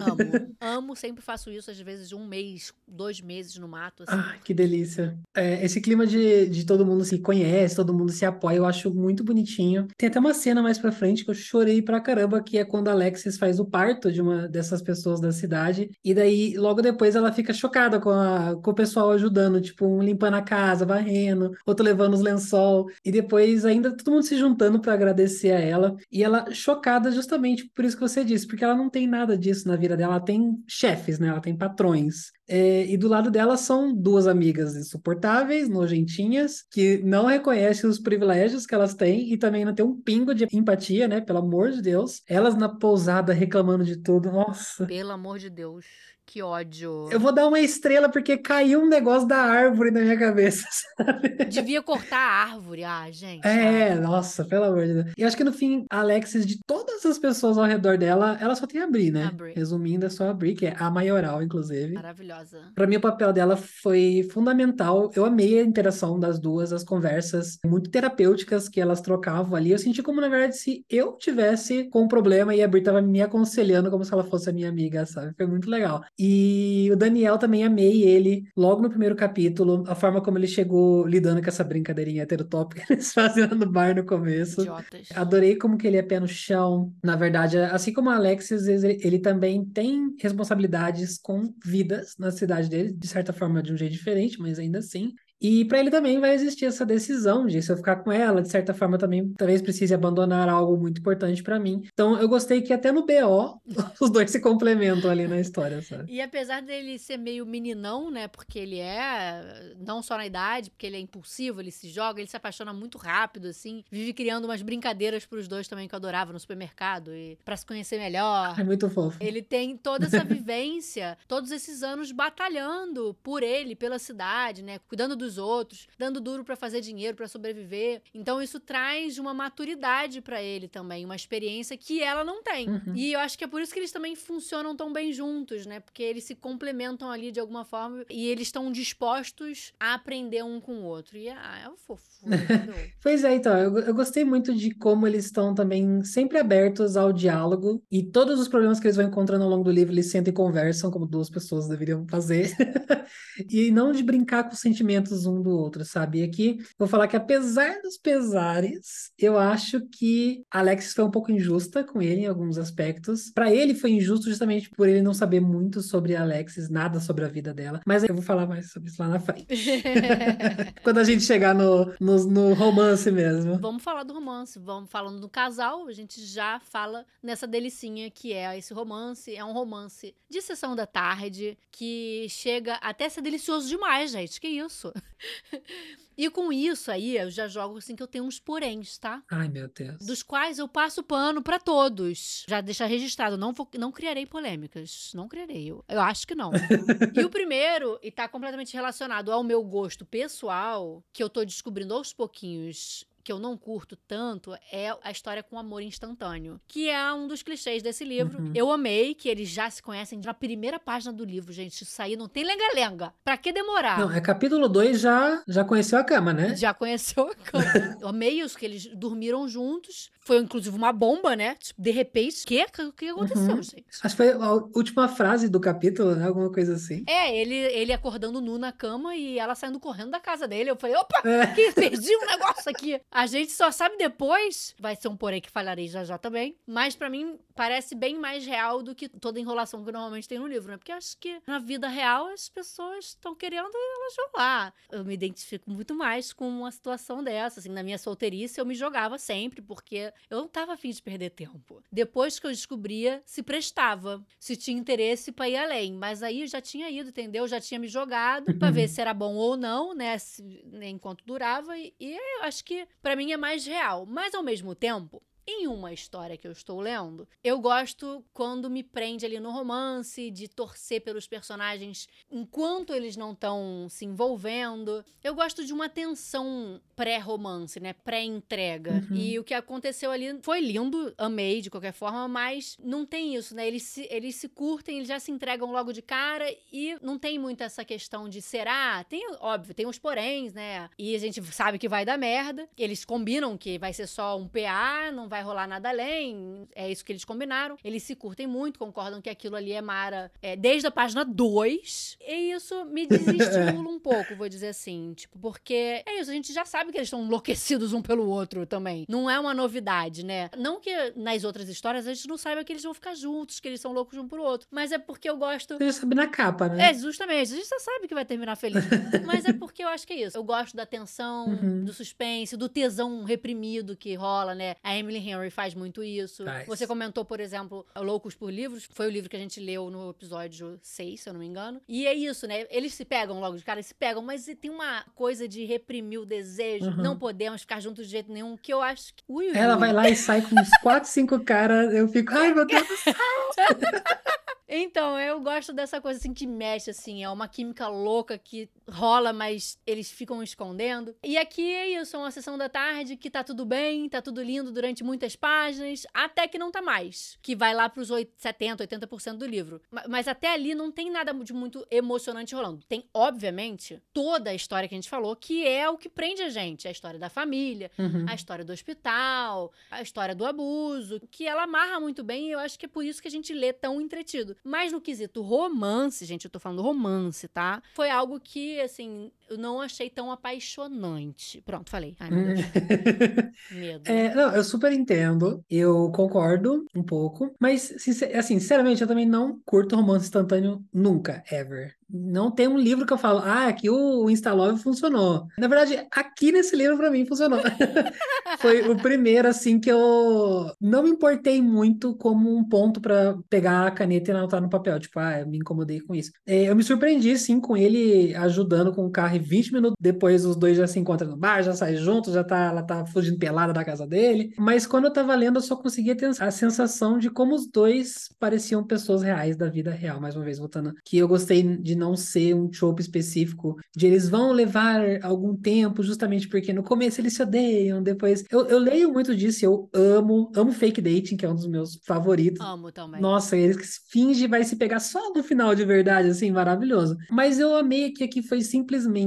[0.00, 0.18] Amo.
[0.60, 4.02] Amo, sempre faço isso, às vezes, um mês, dois meses no mato.
[4.02, 4.18] Assim.
[4.18, 5.16] Ah, que delícia.
[5.32, 8.92] É, esse clima de, de todo mundo se conhece, todo mundo se apoia, eu acho
[8.92, 9.86] muito bonitinho.
[9.96, 12.88] Tem até uma cena mais pra frente que eu chorei pra caramba, que é quando
[12.88, 15.88] a Alexis faz o parto de uma dessas pessoas da cidade.
[16.04, 20.02] E daí, logo depois, ela fica chocada com, a, com o pessoal ajudando, tipo, um
[20.02, 24.36] limpando a casa, varrendo varrendo, outro levando os lençol, e depois ainda todo mundo se
[24.36, 25.96] juntando para agradecer a ela.
[26.10, 29.68] E ela chocada justamente por isso que você disse, porque ela não tem nada disso
[29.68, 31.28] na vida dela, ela tem chefes, né?
[31.28, 32.32] Ela tem patrões.
[32.48, 38.66] É, e do lado dela são duas amigas insuportáveis, nojentinhas, que não reconhecem os privilégios
[38.66, 41.20] que elas têm e também não tem um pingo de empatia, né?
[41.20, 42.22] Pelo amor de Deus.
[42.28, 44.30] Elas na pousada reclamando de tudo.
[44.30, 44.86] Nossa.
[44.86, 45.86] Pelo amor de Deus.
[46.26, 47.08] Que ódio.
[47.10, 51.44] Eu vou dar uma estrela porque caiu um negócio da árvore na minha cabeça, sabe?
[51.44, 53.46] Devia cortar a árvore, ah, gente.
[53.46, 54.00] É, ah.
[54.00, 55.06] nossa, pelo amor de Deus.
[55.18, 58.54] E acho que no fim, a Alexis, de todas as pessoas ao redor dela, ela
[58.54, 59.26] só tem a Bri, né?
[59.26, 59.52] A Bri.
[59.54, 61.92] Resumindo, é só a Bri, que é a maioral, inclusive.
[61.92, 62.60] Maravilhosa.
[62.74, 65.10] Pra mim, o papel dela foi fundamental.
[65.14, 69.72] Eu amei a interação das duas, as conversas muito terapêuticas que elas trocavam ali.
[69.72, 73.02] Eu senti como, na verdade, se eu tivesse com um problema e a Bri tava
[73.02, 75.34] me aconselhando como se ela fosse a minha amiga, sabe?
[75.36, 76.02] Foi muito legal.
[76.18, 81.06] E o Daniel também amei ele, logo no primeiro capítulo, a forma como ele chegou
[81.06, 84.60] lidando com essa brincadeirinha heterotópica que eles faziam no bar no começo.
[84.60, 85.08] Idiotas.
[85.14, 86.92] Adorei como que ele é pé no chão.
[87.02, 92.68] Na verdade, assim como a Alexis, ele, ele também tem responsabilidades com vidas na cidade
[92.68, 95.12] dele, de certa forma de um jeito diferente, mas ainda assim.
[95.42, 98.48] E para ele também vai existir essa decisão de se eu ficar com ela, de
[98.48, 101.82] certa forma também talvez precise abandonar algo muito importante para mim.
[101.92, 103.60] Então eu gostei que até no BO
[104.00, 106.12] os dois se complementam ali na história, sabe?
[106.12, 110.86] E apesar dele ser meio meninão, né, porque ele é não só na idade, porque
[110.86, 114.62] ele é impulsivo, ele se joga, ele se apaixona muito rápido assim, vive criando umas
[114.62, 118.54] brincadeiras para os dois também que eu adorava no supermercado e para se conhecer melhor.
[118.58, 119.18] É muito fofo.
[119.20, 125.16] Ele tem toda essa vivência, todos esses anos batalhando por ele, pela cidade, né, cuidando
[125.16, 128.02] dos outros, dando duro para fazer dinheiro, para sobreviver.
[128.14, 132.68] Então isso traz uma maturidade para ele também, uma experiência que ela não tem.
[132.68, 132.94] Uhum.
[132.94, 135.80] E eu acho que é por isso que eles também funcionam tão bem juntos, né?
[135.80, 140.60] Porque eles se complementam ali de alguma forma e eles estão dispostos a aprender um
[140.60, 141.16] com o outro.
[141.16, 142.02] E ah, é um fofo.
[143.02, 147.12] pois é, então, eu, eu gostei muito de como eles estão também sempre abertos ao
[147.12, 150.32] diálogo e todos os problemas que eles vão encontrando ao longo do livro, eles sentem
[150.32, 152.54] e conversam, como duas pessoas deveriam fazer.
[153.48, 156.20] e não de brincar com os sentimentos um do outro, sabe?
[156.20, 161.32] E aqui vou falar que apesar dos pesares, eu acho que Alexis foi um pouco
[161.32, 163.30] injusta com ele em alguns aspectos.
[163.30, 167.28] Para ele foi injusto justamente por ele não saber muito sobre Alexis, nada sobre a
[167.28, 167.80] vida dela.
[167.86, 169.46] Mas eu vou falar mais sobre isso lá na frente.
[170.82, 173.58] Quando a gente chegar no, no, no, romance mesmo.
[173.58, 174.58] Vamos falar do romance.
[174.58, 179.34] Vamos falando do casal, a gente já fala nessa delicinha que é esse romance.
[179.34, 184.40] É um romance de sessão da tarde que chega até ser delicioso demais, gente.
[184.40, 184.92] Que isso?
[186.16, 189.22] E com isso aí, eu já jogo assim que eu tenho uns poréns, tá?
[189.30, 189.96] Ai, meu Deus.
[189.98, 192.44] Dos quais eu passo pano para todos.
[192.46, 195.10] Já deixar registrado, não vou, não criarei polêmicas.
[195.14, 196.52] Não criarei, eu, eu acho que não.
[197.16, 201.94] e o primeiro, e tá completamente relacionado ao meu gosto pessoal, que eu tô descobrindo
[201.94, 207.12] aos pouquinhos que eu não curto tanto é a história com amor instantâneo, que é
[207.12, 208.40] um dos clichês desse livro.
[208.42, 208.52] Uhum.
[208.54, 211.82] Eu amei que eles já se conhecem na primeira página do livro, gente.
[211.82, 213.12] Isso aí não tem lenga-lenga.
[213.24, 213.98] Pra que demorar?
[213.98, 216.56] Não, é capítulo 2 já, já conheceu a cama, né?
[216.56, 217.64] Já conheceu a cama.
[218.00, 220.10] eu amei isso, que eles dormiram juntos.
[220.20, 221.56] Foi, inclusive, uma bomba, né?
[221.56, 222.64] Tipo, de repente, o que,
[222.96, 223.62] que aconteceu, Uhum.
[223.62, 223.84] gente?
[224.02, 226.26] Acho que foi a última frase do capítulo, né?
[226.26, 227.04] Alguma coisa assim.
[227.08, 230.70] É, ele, ele acordando nu na cama e ela saindo correndo da casa dele.
[230.70, 231.46] Eu falei, opa, É.
[231.48, 233.00] que perdi um negócio aqui.
[233.14, 234.74] A gente só sabe depois.
[234.78, 236.56] Vai ser um porém que falharei já já também.
[236.66, 240.46] Mas pra mim parece bem mais real do que toda enrolação que normalmente tem no
[240.46, 240.78] livro, né?
[240.78, 244.72] Porque acho que na vida real as pessoas estão querendo e elas vão lá.
[244.90, 247.60] Eu me identifico muito mais com uma situação dessa.
[247.60, 251.30] Assim, na minha solteirice eu me jogava sempre, porque eu não tava afim de perder
[251.30, 251.82] tempo.
[251.92, 255.92] Depois que eu descobria se prestava, se tinha interesse pra ir além.
[255.92, 257.46] Mas aí eu já tinha ido, entendeu?
[257.46, 260.16] Já tinha me jogado pra ver se era bom ou não, né?
[260.16, 261.76] Se- né, enquanto durava.
[261.76, 264.06] E, e eu acho que pra mim é mais real.
[264.06, 265.22] Mas ao mesmo tempo.
[265.46, 270.30] Em uma história que eu estou lendo, eu gosto quando me prende ali no romance,
[270.30, 275.04] de torcer pelos personagens enquanto eles não estão se envolvendo.
[275.22, 277.92] Eu gosto de uma tensão pré-romance, né?
[277.92, 279.04] Pré-entrega.
[279.10, 279.16] Uhum.
[279.16, 283.54] E o que aconteceu ali foi lindo, amei de qualquer forma, mas não tem isso,
[283.54, 283.66] né?
[283.66, 287.38] Eles se, eles se curtem, eles já se entregam logo de cara e não tem
[287.38, 289.02] muito essa questão de será.
[289.04, 290.88] Tem, óbvio, tem os poréns, né?
[290.96, 292.68] E a gente sabe que vai dar merda.
[292.78, 296.68] Eles combinam que vai ser só um PA, não vai rolar nada além.
[296.74, 297.76] É isso que eles combinaram.
[297.82, 302.18] Eles se curtem muito, concordam que aquilo ali é Mara é, desde a página 2.
[302.20, 305.14] E isso me desestimula um pouco, vou dizer assim.
[305.16, 308.66] Tipo, porque é isso, a gente já sabe que eles estão enlouquecidos um pelo outro
[308.66, 309.06] também.
[309.08, 310.50] Não é uma novidade, né?
[310.58, 313.68] Não que nas outras histórias a gente não saiba que eles vão ficar juntos, que
[313.68, 314.68] eles são loucos um pro outro.
[314.70, 315.78] Mas é porque eu gosto.
[315.78, 316.90] Você já sabe na capa, né?
[316.90, 317.52] É, justamente.
[317.52, 318.84] A gente já sabe que vai terminar feliz.
[319.24, 320.36] Mas é porque eu acho que é isso.
[320.36, 321.84] Eu gosto da tensão, Uhum.
[321.84, 324.74] do suspense, do tesão reprimido que rola, né?
[324.82, 326.44] A Emily Henry faz muito isso.
[326.44, 326.66] Faz.
[326.66, 328.88] Você comentou, por exemplo, Loucos por Livros.
[328.92, 331.80] Foi o livro que a gente leu no episódio 6, se eu não me engano.
[331.88, 332.66] E é isso, né?
[332.70, 336.20] Eles se pegam logo de cara, eles se pegam, mas tem uma coisa de reprimir
[336.20, 336.86] o desejo.
[336.86, 336.96] Uhum.
[336.96, 339.22] Não podemos ficar juntos de jeito nenhum, que eu acho que.
[339.28, 341.94] Ui, ui, Ela vai lá e sai com uns 4, 5 caras.
[341.94, 343.14] Eu fico, ai meu Deus do céu.
[344.74, 347.22] Então, eu gosto dessa coisa assim que mexe, assim.
[347.22, 351.14] É uma química louca que rola, mas eles ficam escondendo.
[351.22, 354.42] E aqui é isso, é uma sessão da tarde que tá tudo bem, tá tudo
[354.42, 357.38] lindo durante muitas páginas, até que não tá mais.
[357.42, 359.80] Que vai lá pros 8, 70, 80% do livro.
[359.90, 362.82] Ma- Mas até ali não tem nada de muito emocionante rolando.
[362.88, 366.48] Tem, obviamente, toda a história que a gente falou, que é o que prende a
[366.48, 366.88] gente.
[366.88, 368.24] A história da família, Uhum.
[368.26, 372.58] a história do hospital, a história do abuso, que ela amarra muito bem e eu
[372.58, 374.56] acho que é por isso que a gente lê tão entretido.
[374.64, 377.82] Mas no quesito romance, gente, eu tô falando romance, tá?
[377.94, 381.60] Foi algo que, assim, eu não achei tão apaixonante.
[381.62, 382.16] Pronto, falei.
[382.18, 382.60] Ai, meu Deus,
[383.70, 384.02] medo.
[384.10, 389.60] É, não, eu super entendo, eu concordo um pouco, mas, assim, sinceramente, eu também não
[389.64, 391.94] curto romance instantâneo nunca, ever.
[392.12, 395.46] Não tem um livro que eu falo, ah, aqui o Instalove funcionou.
[395.56, 397.60] Na verdade, aqui nesse livro pra mim funcionou.
[398.60, 403.86] Foi o primeiro, assim, que eu não me importei muito como um ponto pra pegar
[403.86, 405.00] a caneta e anotar no papel.
[405.00, 406.30] Tipo, ah, eu me incomodei com isso.
[406.46, 410.44] É, eu me surpreendi, sim, com ele ajudando com o carro e 20 minutos depois
[410.44, 413.38] os dois já se encontram no bar, já saem juntos, já tá, ela tá fugindo
[413.38, 414.52] pelada da casa dele.
[414.58, 418.28] Mas quando eu tava lendo, eu só conseguia ter a sensação de como os dois
[418.38, 420.94] pareciam pessoas reais da vida real, mais uma vez voltando.
[421.04, 426.02] Que eu gostei de não ser um trope específico, de eles vão levar algum tempo,
[426.02, 428.44] justamente porque no começo eles se odeiam, depois.
[428.50, 431.98] Eu, eu leio muito disso, eu amo, amo fake dating, que é um dos meus
[432.04, 432.64] favoritos.
[432.64, 433.20] Amo também.
[433.20, 437.16] Nossa, eles que finge vai se pegar só no final de verdade, assim, maravilhoso.
[437.30, 439.21] Mas eu amei que aqui foi simplesmente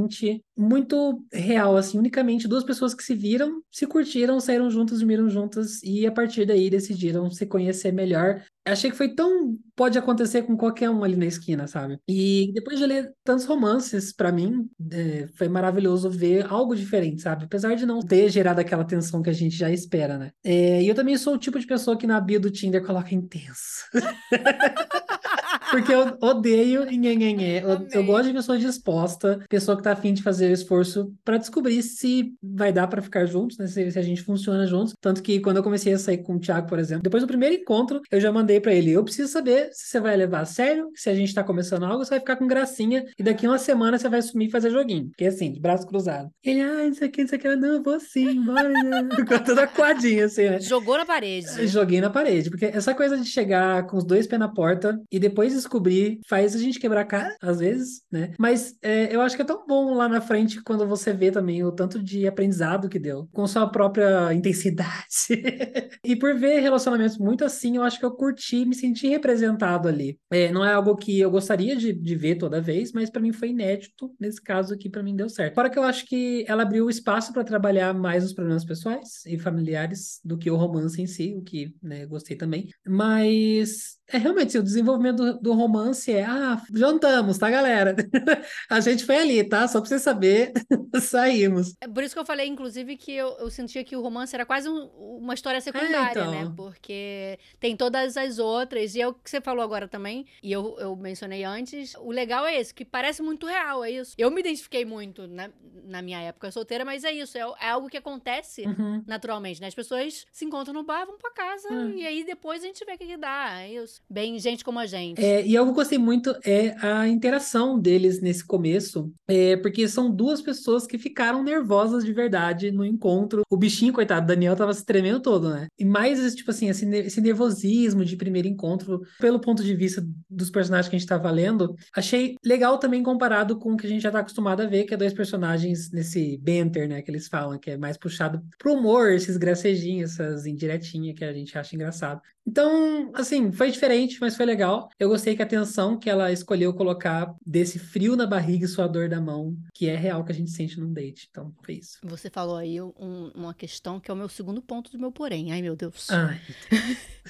[0.58, 5.82] muito real, assim, unicamente duas pessoas que se viram, se curtiram, saíram juntas, dormiram juntas
[5.84, 8.42] e a partir daí decidiram se conhecer melhor.
[8.66, 9.58] Achei que foi tão.
[9.76, 12.00] Pode acontecer com qualquer um ali na esquina, sabe?
[12.08, 17.46] E depois de ler tantos romances, pra mim, é, foi maravilhoso ver algo diferente, sabe?
[17.46, 20.32] Apesar de não ter gerado aquela tensão que a gente já espera, né?
[20.44, 23.14] É, e eu também sou o tipo de pessoa que na bio do Tinder coloca
[23.14, 23.86] intenso.
[25.76, 27.62] Porque eu odeio nhenhenhé.
[27.62, 31.38] Eu, eu gosto de pessoa disposta, pessoa que tá afim de fazer o esforço pra
[31.38, 33.68] descobrir se vai dar pra ficar juntos, né?
[33.68, 34.94] Se, se a gente funciona juntos.
[35.02, 37.56] Tanto que quando eu comecei a sair com o Thiago, por exemplo, depois do primeiro
[37.56, 40.90] encontro, eu já mandei para ele: eu preciso saber se você vai levar a sério,
[40.96, 43.98] se a gente tá começando algo, você vai ficar com gracinha e daqui uma semana
[43.98, 45.10] você vai sumir e fazer joguinho.
[45.10, 46.30] Porque assim, de braço cruzado.
[46.42, 48.72] Ele, ah, isso aqui, isso aqui, não, eu vou sim, bora.
[49.14, 50.62] Ficou toda coadinha, assim, né?
[50.62, 51.68] Jogou na parede.
[51.68, 55.20] Joguei na parede, porque essa coisa de chegar com os dois pés na porta e
[55.20, 58.34] depois descobrir faz a gente quebrar a cara, às vezes, né?
[58.40, 61.64] Mas é, eu acho que é tão bom lá na frente quando você vê também
[61.64, 64.96] o tanto de aprendizado que deu, com sua própria intensidade.
[66.04, 70.18] e por ver relacionamentos muito assim, eu acho que eu curti, me senti representado ali.
[70.32, 73.34] É, não é algo que eu gostaria de, de ver toda vez, mas para mim
[73.34, 74.14] foi inédito.
[74.20, 75.56] Nesse caso aqui, para mim deu certo.
[75.56, 79.38] Fora que eu acho que ela abriu espaço para trabalhar mais os problemas pessoais e
[79.38, 82.70] familiares do que o romance em si, o que né, gostei também.
[82.86, 87.96] Mas é realmente assim, o desenvolvimento do, do, romance é ah, jantamos, tá, galera?
[88.70, 89.68] a gente foi ali, tá?
[89.68, 90.54] Só pra você saber,
[91.02, 91.76] saímos.
[91.82, 94.46] É por isso que eu falei, inclusive, que eu, eu sentia que o romance era
[94.46, 94.86] quase um,
[95.20, 96.32] uma história secundária, é, então.
[96.32, 96.54] né?
[96.56, 100.78] Porque tem todas as outras, e é o que você falou agora também, e eu,
[100.80, 104.14] eu mencionei antes, o legal é esse, que parece muito real, é isso.
[104.18, 105.50] Eu me identifiquei muito na,
[105.84, 109.04] na minha época solteira, mas é isso, é, é algo que acontece uhum.
[109.08, 109.68] naturalmente, né?
[109.68, 111.98] As pessoas se encontram no bar, vão pra casa, uhum.
[111.98, 113.95] e aí depois a gente vê o que, que dá, é isso.
[114.10, 115.24] Bem gente como a gente.
[115.24, 119.88] É, e algo que eu gostei muito é a interação deles nesse começo, é, porque
[119.88, 123.44] são duas pessoas que ficaram nervosas de verdade no encontro.
[123.50, 125.68] O bichinho, coitado, Daniel tava se tremendo todo, né?
[125.78, 130.50] E mais, tipo assim, esse, esse nervosismo de primeiro encontro, pelo ponto de vista dos
[130.50, 134.02] personagens que a gente tava lendo, achei legal também comparado com o que a gente
[134.02, 137.60] já tá acostumado a ver, que é dois personagens nesse banter, né, que eles falam,
[137.60, 142.22] que é mais puxado pro humor, esses gracejinhos, essas indiretinhas que a gente acha engraçado.
[142.48, 144.90] Então, assim, foi diferente, mas foi legal.
[145.00, 148.88] Eu gostei que a tensão que ela escolheu colocar desse frio na barriga e sua
[148.88, 151.28] dor da mão, que é real que a gente sente num date.
[151.30, 151.98] Então, foi isso.
[152.04, 155.52] Você falou aí um, uma questão que é o meu segundo ponto do meu porém.
[155.52, 156.08] Ai, meu Deus.
[156.12, 156.40] Ai.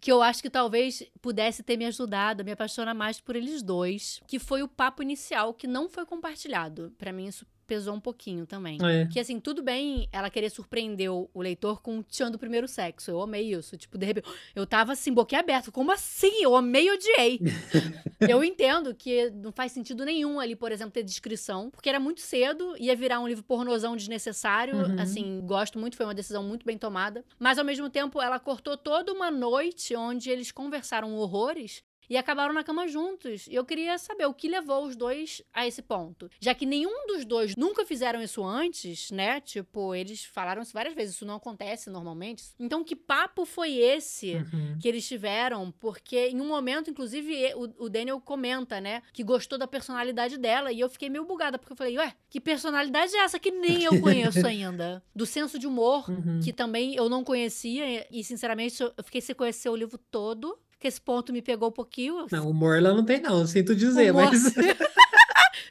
[0.00, 3.62] que eu acho que talvez pudesse ter me ajudado a me apaixonar mais por eles
[3.62, 6.92] dois, que foi o papo inicial que não foi compartilhado.
[6.98, 8.78] Para mim isso pesou um pouquinho também.
[8.82, 9.06] É.
[9.06, 13.10] Que assim, tudo bem ela querer surpreender o leitor com o tchan do primeiro sexo.
[13.10, 13.76] Eu amei isso.
[13.76, 15.70] Tipo, de repente, eu tava assim, boquiaberto.
[15.70, 16.42] Como assim?
[16.42, 17.40] Eu amei e odiei.
[18.26, 22.22] eu entendo que não faz sentido nenhum ali, por exemplo, ter descrição, porque era muito
[22.22, 24.74] cedo, ia virar um livro pornozão desnecessário.
[24.74, 25.00] Uhum.
[25.00, 27.22] Assim, gosto muito, foi uma decisão muito bem tomada.
[27.38, 32.54] Mas ao mesmo tempo, ela cortou toda uma noite onde eles conversaram horrores e acabaram
[32.54, 33.46] na cama juntos.
[33.46, 36.30] E eu queria saber o que levou os dois a esse ponto.
[36.40, 39.40] Já que nenhum dos dois nunca fizeram isso antes, né?
[39.40, 42.44] Tipo, eles falaram isso várias vezes, isso não acontece normalmente.
[42.58, 44.78] Então, que papo foi esse uhum.
[44.80, 45.70] que eles tiveram?
[45.72, 49.02] Porque em um momento, inclusive, o, o, Daniel comenta, né?
[49.12, 50.72] Que gostou da personalidade dela.
[50.72, 53.84] E eu fiquei meio bugada, porque eu falei, ué, que personalidade é essa que nem
[53.84, 55.02] eu conheço ainda?
[55.14, 56.40] Do senso de humor, uhum.
[56.42, 58.06] que também eu não conhecia.
[58.10, 61.72] E, sinceramente, eu fiquei sem conhecer o livro todo que esse ponto me pegou um
[61.72, 62.26] pouquinho.
[62.30, 64.30] Não, humor ela não tem, não, sinto dizer, humor...
[64.30, 64.54] mas.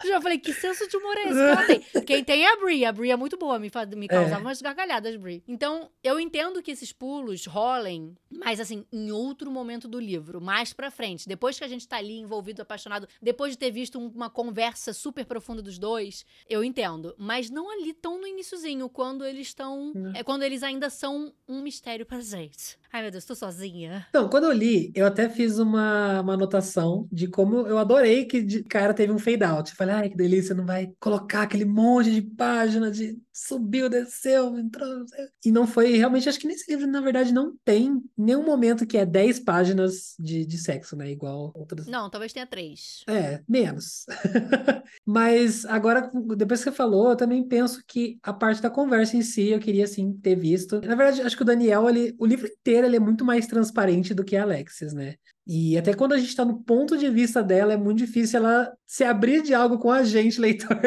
[0.05, 1.79] Já falei, que senso de humor é esse que ela tem?
[2.05, 2.85] Quem tem é a Brie.
[2.85, 4.09] A Brie é muito boa, me, me é.
[4.09, 4.45] causava é.
[4.45, 5.43] umas gargalhadas, Brie.
[5.47, 10.73] Então, eu entendo que esses pulos rolem, mas assim, em outro momento do livro, mais
[10.73, 11.27] pra frente.
[11.27, 15.25] Depois que a gente tá ali envolvido, apaixonado, depois de ter visto uma conversa super
[15.25, 17.13] profunda dos dois, eu entendo.
[17.17, 19.93] Mas não ali tão no iníciozinho, quando eles estão.
[20.13, 22.77] É quando eles ainda são um mistério pra gente.
[22.91, 24.07] Ai, meu Deus, tô sozinha.
[24.09, 28.41] Então, quando eu li, eu até fiz uma, uma anotação de como eu adorei que
[28.41, 29.66] de cara teve um fade out.
[29.75, 35.05] Falei, ai, que delícia, não vai colocar aquele monte de página de subiu, desceu, entrou.
[35.45, 38.97] E não foi, realmente, acho que nesse livro, na verdade, não tem nenhum momento que
[38.97, 41.11] é 10 páginas de, de sexo, né?
[41.11, 41.85] Igual outras.
[41.85, 43.03] Não, talvez tenha três.
[43.07, 44.05] É, menos.
[45.05, 49.21] Mas agora, depois que você falou, eu também penso que a parte da conversa em
[49.21, 50.81] si, eu queria, sim, ter visto.
[50.81, 54.13] Na verdade, acho que o Daniel, ele, o livro inteiro, ele é muito mais transparente
[54.13, 55.15] do que a Alexis, né?
[55.49, 58.73] E até quando a gente está no ponto de vista dela, é muito difícil ela
[58.87, 60.79] se abrir de algo com a gente, leitor.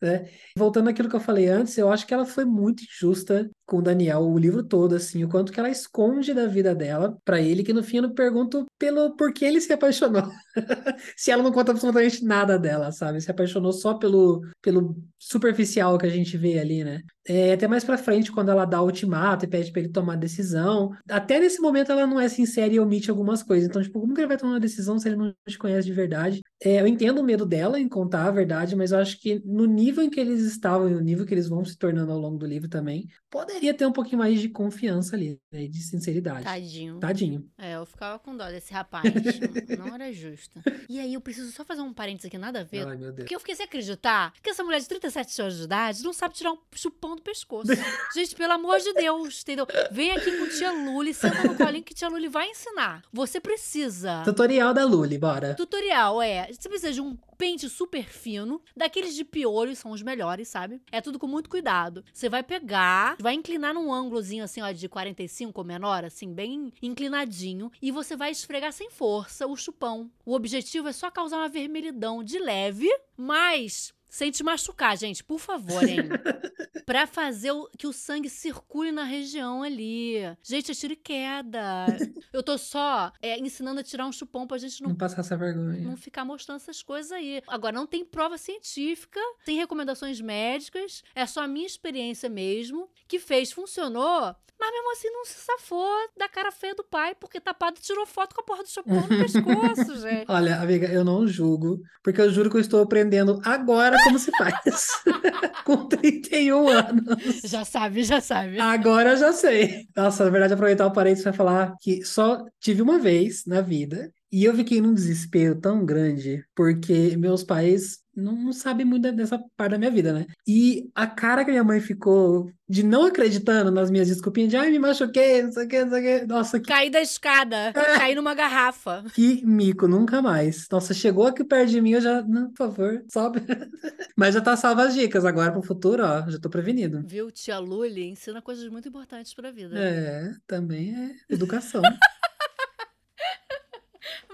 [0.00, 0.30] Né?
[0.56, 3.82] Voltando àquilo que eu falei antes, eu acho que ela foi muito injusta com o
[3.82, 7.62] Daniel o livro todo, assim, o quanto que ela esconde da vida dela para ele,
[7.62, 10.22] que no fim eu não pergunto pelo porquê ele se apaixonou.
[11.16, 13.20] se ela não conta absolutamente nada dela, sabe?
[13.20, 17.02] Se apaixonou só pelo, pelo superficial que a gente vê ali, né?
[17.28, 20.16] É, até mais pra frente, quando ela dá o ultimato e pede pra ele tomar
[20.16, 20.90] decisão.
[21.08, 23.68] Até nesse momento ela não é sincera e omite algumas coisas.
[23.68, 25.92] Então, tipo, como que ele vai tomar uma decisão se ele não te conhece de
[25.92, 26.40] verdade?
[26.60, 29.66] É, eu entendo o medo dela em contar a verdade, mas eu acho que no
[29.66, 32.38] nível em que eles estavam e no nível que eles vão se tornando ao longo
[32.38, 35.66] do livro também, pode poderia ter um pouquinho mais de confiança ali, né?
[35.66, 36.44] De sinceridade.
[36.44, 36.98] Tadinho.
[36.98, 37.50] Tadinho.
[37.58, 39.04] É, eu ficava com dó desse rapaz.
[39.78, 40.60] não era justo.
[40.88, 42.86] E aí eu preciso só fazer um parênteses aqui, nada a ver.
[42.86, 43.16] Ai, meu Deus.
[43.16, 46.34] Porque eu fiquei sem acreditar que essa mulher de 37 anos de idade não sabe
[46.34, 47.68] tirar um chupão do pescoço.
[48.14, 49.66] Gente, pelo amor de Deus, entendeu?
[49.90, 53.02] Vem aqui com tia Luli, senta no colinho que tia Luli vai ensinar.
[53.12, 54.22] Você precisa.
[54.24, 55.54] Tutorial da Luli, bora.
[55.54, 60.46] Tutorial é: você precisa de um pente super fino, daqueles de piolho, são os melhores,
[60.46, 60.78] sabe?
[60.92, 62.04] É tudo com muito cuidado.
[62.12, 66.70] Você vai pegar, vai inclinar num ângulozinho assim, ó, de 45 ou menor, assim, bem
[66.82, 70.10] inclinadinho, e você vai esfregar sem força o chupão.
[70.22, 75.38] O objetivo é só causar uma vermelhidão de leve, mas sem te machucar, gente, por
[75.38, 75.98] favor, hein?
[76.84, 80.16] pra fazer o, que o sangue circule na região ali.
[80.42, 81.86] Gente, é tiro e queda.
[82.32, 85.36] Eu tô só é, ensinando a tirar um chupão pra gente não, Não passar essa
[85.36, 85.80] vergonha.
[85.80, 87.40] não ficar mostrando essas coisas aí.
[87.46, 93.18] Agora, não tem prova científica, tem recomendações médicas, é só a minha experiência mesmo, que
[93.18, 95.88] fez, funcionou, mas mesmo assim não se safou
[96.18, 99.08] da cara feia do pai, porque tapado tirou foto com a porra do chupão no
[99.08, 100.26] pescoço, gente.
[100.28, 104.30] Olha, amiga, eu não julgo, porque eu juro que eu estou aprendendo agora como se
[104.36, 104.88] faz.
[105.64, 107.40] Com 31 anos.
[107.44, 108.58] Já sabe, já sabe.
[108.58, 109.86] Agora eu já sei.
[109.96, 114.12] Nossa, na verdade, aproveitar o parênteses para falar que só tive uma vez na vida
[114.32, 119.38] e eu fiquei num desespero tão grande porque meus pais não, não sabem muito dessa
[119.56, 120.26] parte da minha vida, né?
[120.46, 124.70] E a cara que minha mãe ficou de não acreditando nas minhas desculpinhas de ai,
[124.70, 126.26] me machuquei, não sei o que, não sei o que.
[126.26, 129.04] Nossa, que, Caí da escada, caí numa garrafa.
[129.12, 130.68] que mico, nunca mais.
[130.70, 132.22] Nossa, chegou aqui perto de mim, eu já.
[132.22, 133.40] Não, por favor, sobe.
[134.16, 136.30] Mas já tá salva as dicas agora pro futuro, ó.
[136.30, 137.02] Já tô prevenido.
[137.06, 139.76] Viu, tia Luli ensina coisas muito importantes pra vida.
[139.76, 141.82] É, também é educação.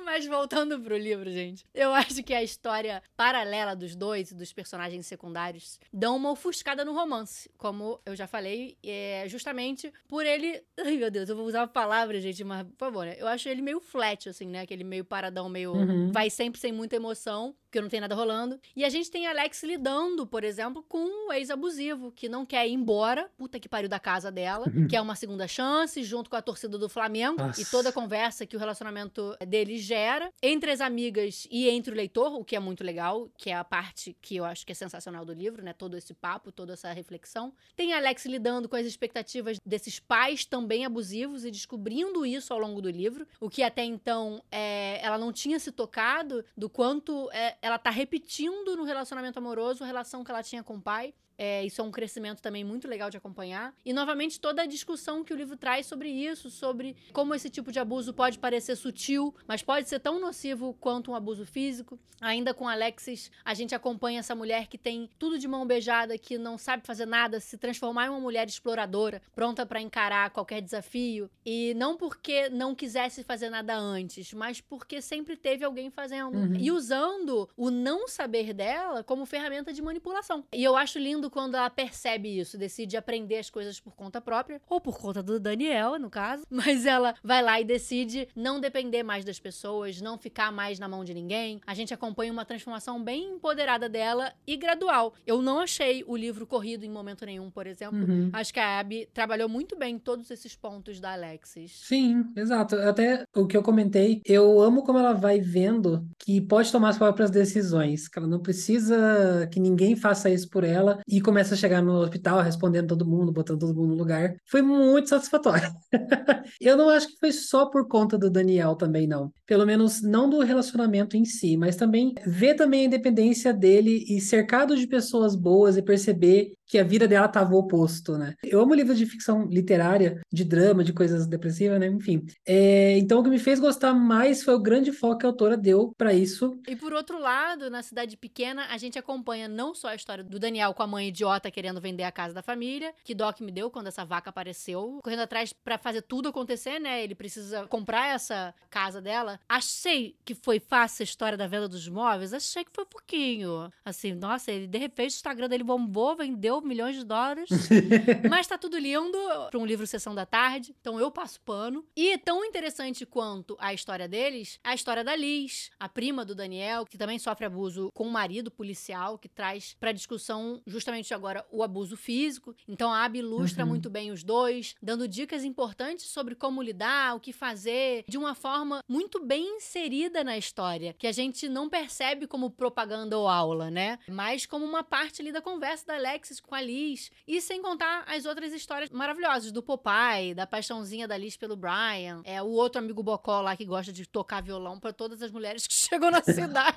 [0.07, 5.05] Mas voltando pro livro, gente, eu acho que a história paralela dos dois, dos personagens
[5.05, 7.51] secundários, dão uma ofuscada no romance.
[7.59, 10.63] Como eu já falei, é justamente por ele.
[10.79, 13.17] Ai, meu Deus, eu vou usar a palavra, gente, mas por favor, né?
[13.19, 14.61] Eu acho ele meio flat, assim, né?
[14.61, 15.73] Aquele meio paradão, meio.
[15.73, 16.13] Uhum.
[16.13, 18.59] Vai sempre sem muita emoção, porque não tem nada rolando.
[18.75, 22.73] E a gente tem Alex lidando, por exemplo, com um ex-abusivo, que não quer ir
[22.73, 26.43] embora, puta que pariu da casa dela, que é uma segunda chance, junto com a
[26.43, 27.61] torcida do Flamengo, Nossa.
[27.61, 31.97] e toda a conversa que o relacionamento deles gera, entre as amigas e entre o
[31.97, 34.75] leitor, o que é muito legal, que é a parte que eu acho que é
[34.75, 35.73] sensacional do livro, né?
[35.73, 37.53] Todo esse papo, toda essa reflexão.
[37.75, 42.81] Tem Alex lidando com as expectativas desses pais também abusivos e descobrindo isso ao longo
[42.81, 47.57] do livro, o que até então é, ela não tinha se tocado do quanto é,
[47.67, 51.13] ela tá repetindo no relacionamento amoroso a relação que ela tinha com o pai.
[51.39, 53.75] É, isso é um crescimento também muito legal de acompanhar.
[53.85, 57.71] E, novamente, toda a discussão que o livro traz sobre isso, sobre como esse tipo
[57.71, 61.99] de abuso pode parecer sutil, mas pode ser tão nocivo quanto um abuso físico.
[62.21, 66.39] Ainda com Alexis, a gente acompanha essa mulher que tem tudo de mão beijada, que
[66.39, 71.31] não sabe fazer nada, se transformar em uma mulher exploradora, pronta para encarar qualquer desafio.
[71.45, 76.37] E não porque não quisesse fazer nada antes, mas porque sempre teve alguém fazendo.
[76.37, 76.57] Uhum.
[76.59, 80.45] E usando o não saber dela como ferramenta de manipulação.
[80.53, 84.61] E eu acho lindo quando ela percebe isso, decide aprender as coisas por conta própria,
[84.69, 86.45] ou por conta do Daniel, no caso.
[86.51, 90.89] Mas ela vai lá e decide não depender mais das pessoas, não ficar mais na
[90.89, 91.61] mão de ninguém.
[91.67, 95.15] A gente acompanha uma transformação bem empoderada dela e gradual.
[95.27, 97.99] Eu não achei o livro corrido em momento nenhum, por exemplo.
[97.99, 98.31] Uhum.
[98.33, 101.81] Acho que a Abby trabalhou muito bem em todos esses pontos da Alexis.
[101.85, 102.77] Sim, exato.
[102.77, 106.99] Até o que eu comentei, eu amo como ela vai vendo que pode tomar as
[106.99, 111.57] próprias decisões, que ela não precisa que ninguém faça isso por ela e começa a
[111.57, 114.37] chegar no hospital respondendo todo mundo, botando todo mundo no lugar.
[114.47, 115.71] Foi muito satisfatório.
[116.61, 119.33] eu não acho que foi só por conta do Daniel também, não.
[119.47, 124.21] Pelo menos não do relacionamento em si, mas também ver também a independência dele e
[124.21, 128.35] cercado de pessoas boas e perceber que a vida dela estava o oposto, né?
[128.43, 131.87] Eu amo livros de ficção literária, de drama, de coisas depressivas, né?
[131.87, 132.25] Enfim.
[132.47, 135.57] É, então, o que me fez gostar mais foi o grande foco que a autora
[135.57, 136.59] deu para isso.
[136.67, 140.39] E por outro lado, na cidade pequena, a gente acompanha não só a história do
[140.39, 143.71] Daniel com a mãe idiota querendo vender a casa da família, que que me deu
[143.71, 147.03] quando essa vaca apareceu, correndo atrás pra fazer tudo acontecer, né?
[147.03, 149.41] Ele precisa comprar essa casa dela.
[149.49, 153.71] Achei que foi fácil a história da venda dos móveis, achei que foi pouquinho.
[153.85, 157.49] Assim, nossa, ele de repente o Instagram dele bombou, vendeu milhões de dólares.
[158.29, 159.19] Mas tá tudo lindo
[159.51, 161.85] pra um livro Sessão da Tarde, então eu passo pano.
[161.97, 166.85] E tão interessante quanto a história deles, a história da Liz, a prima do Daniel,
[166.85, 171.63] que também sofre abuso com o marido policial, que traz pra discussão justamente agora o
[171.63, 172.55] abuso físico.
[172.69, 173.71] Então a Abby ilustra Uhum.
[173.71, 178.35] muito bem os dois, dando dicas importantes sobre como lidar, o que fazer, de uma
[178.35, 183.71] forma muito bem inserida na história, que a gente não percebe como propaganda ou aula,
[183.71, 183.99] né?
[184.09, 187.11] Mas como uma parte ali da conversa da Alexis com a Liz.
[187.27, 192.23] E sem contar as outras histórias maravilhosas do Popeye, da paixãozinha da Liz pelo Brian,
[192.25, 195.67] é o outro amigo Bocó lá que gosta de tocar violão para todas as mulheres
[195.67, 196.77] que chegam na cidade.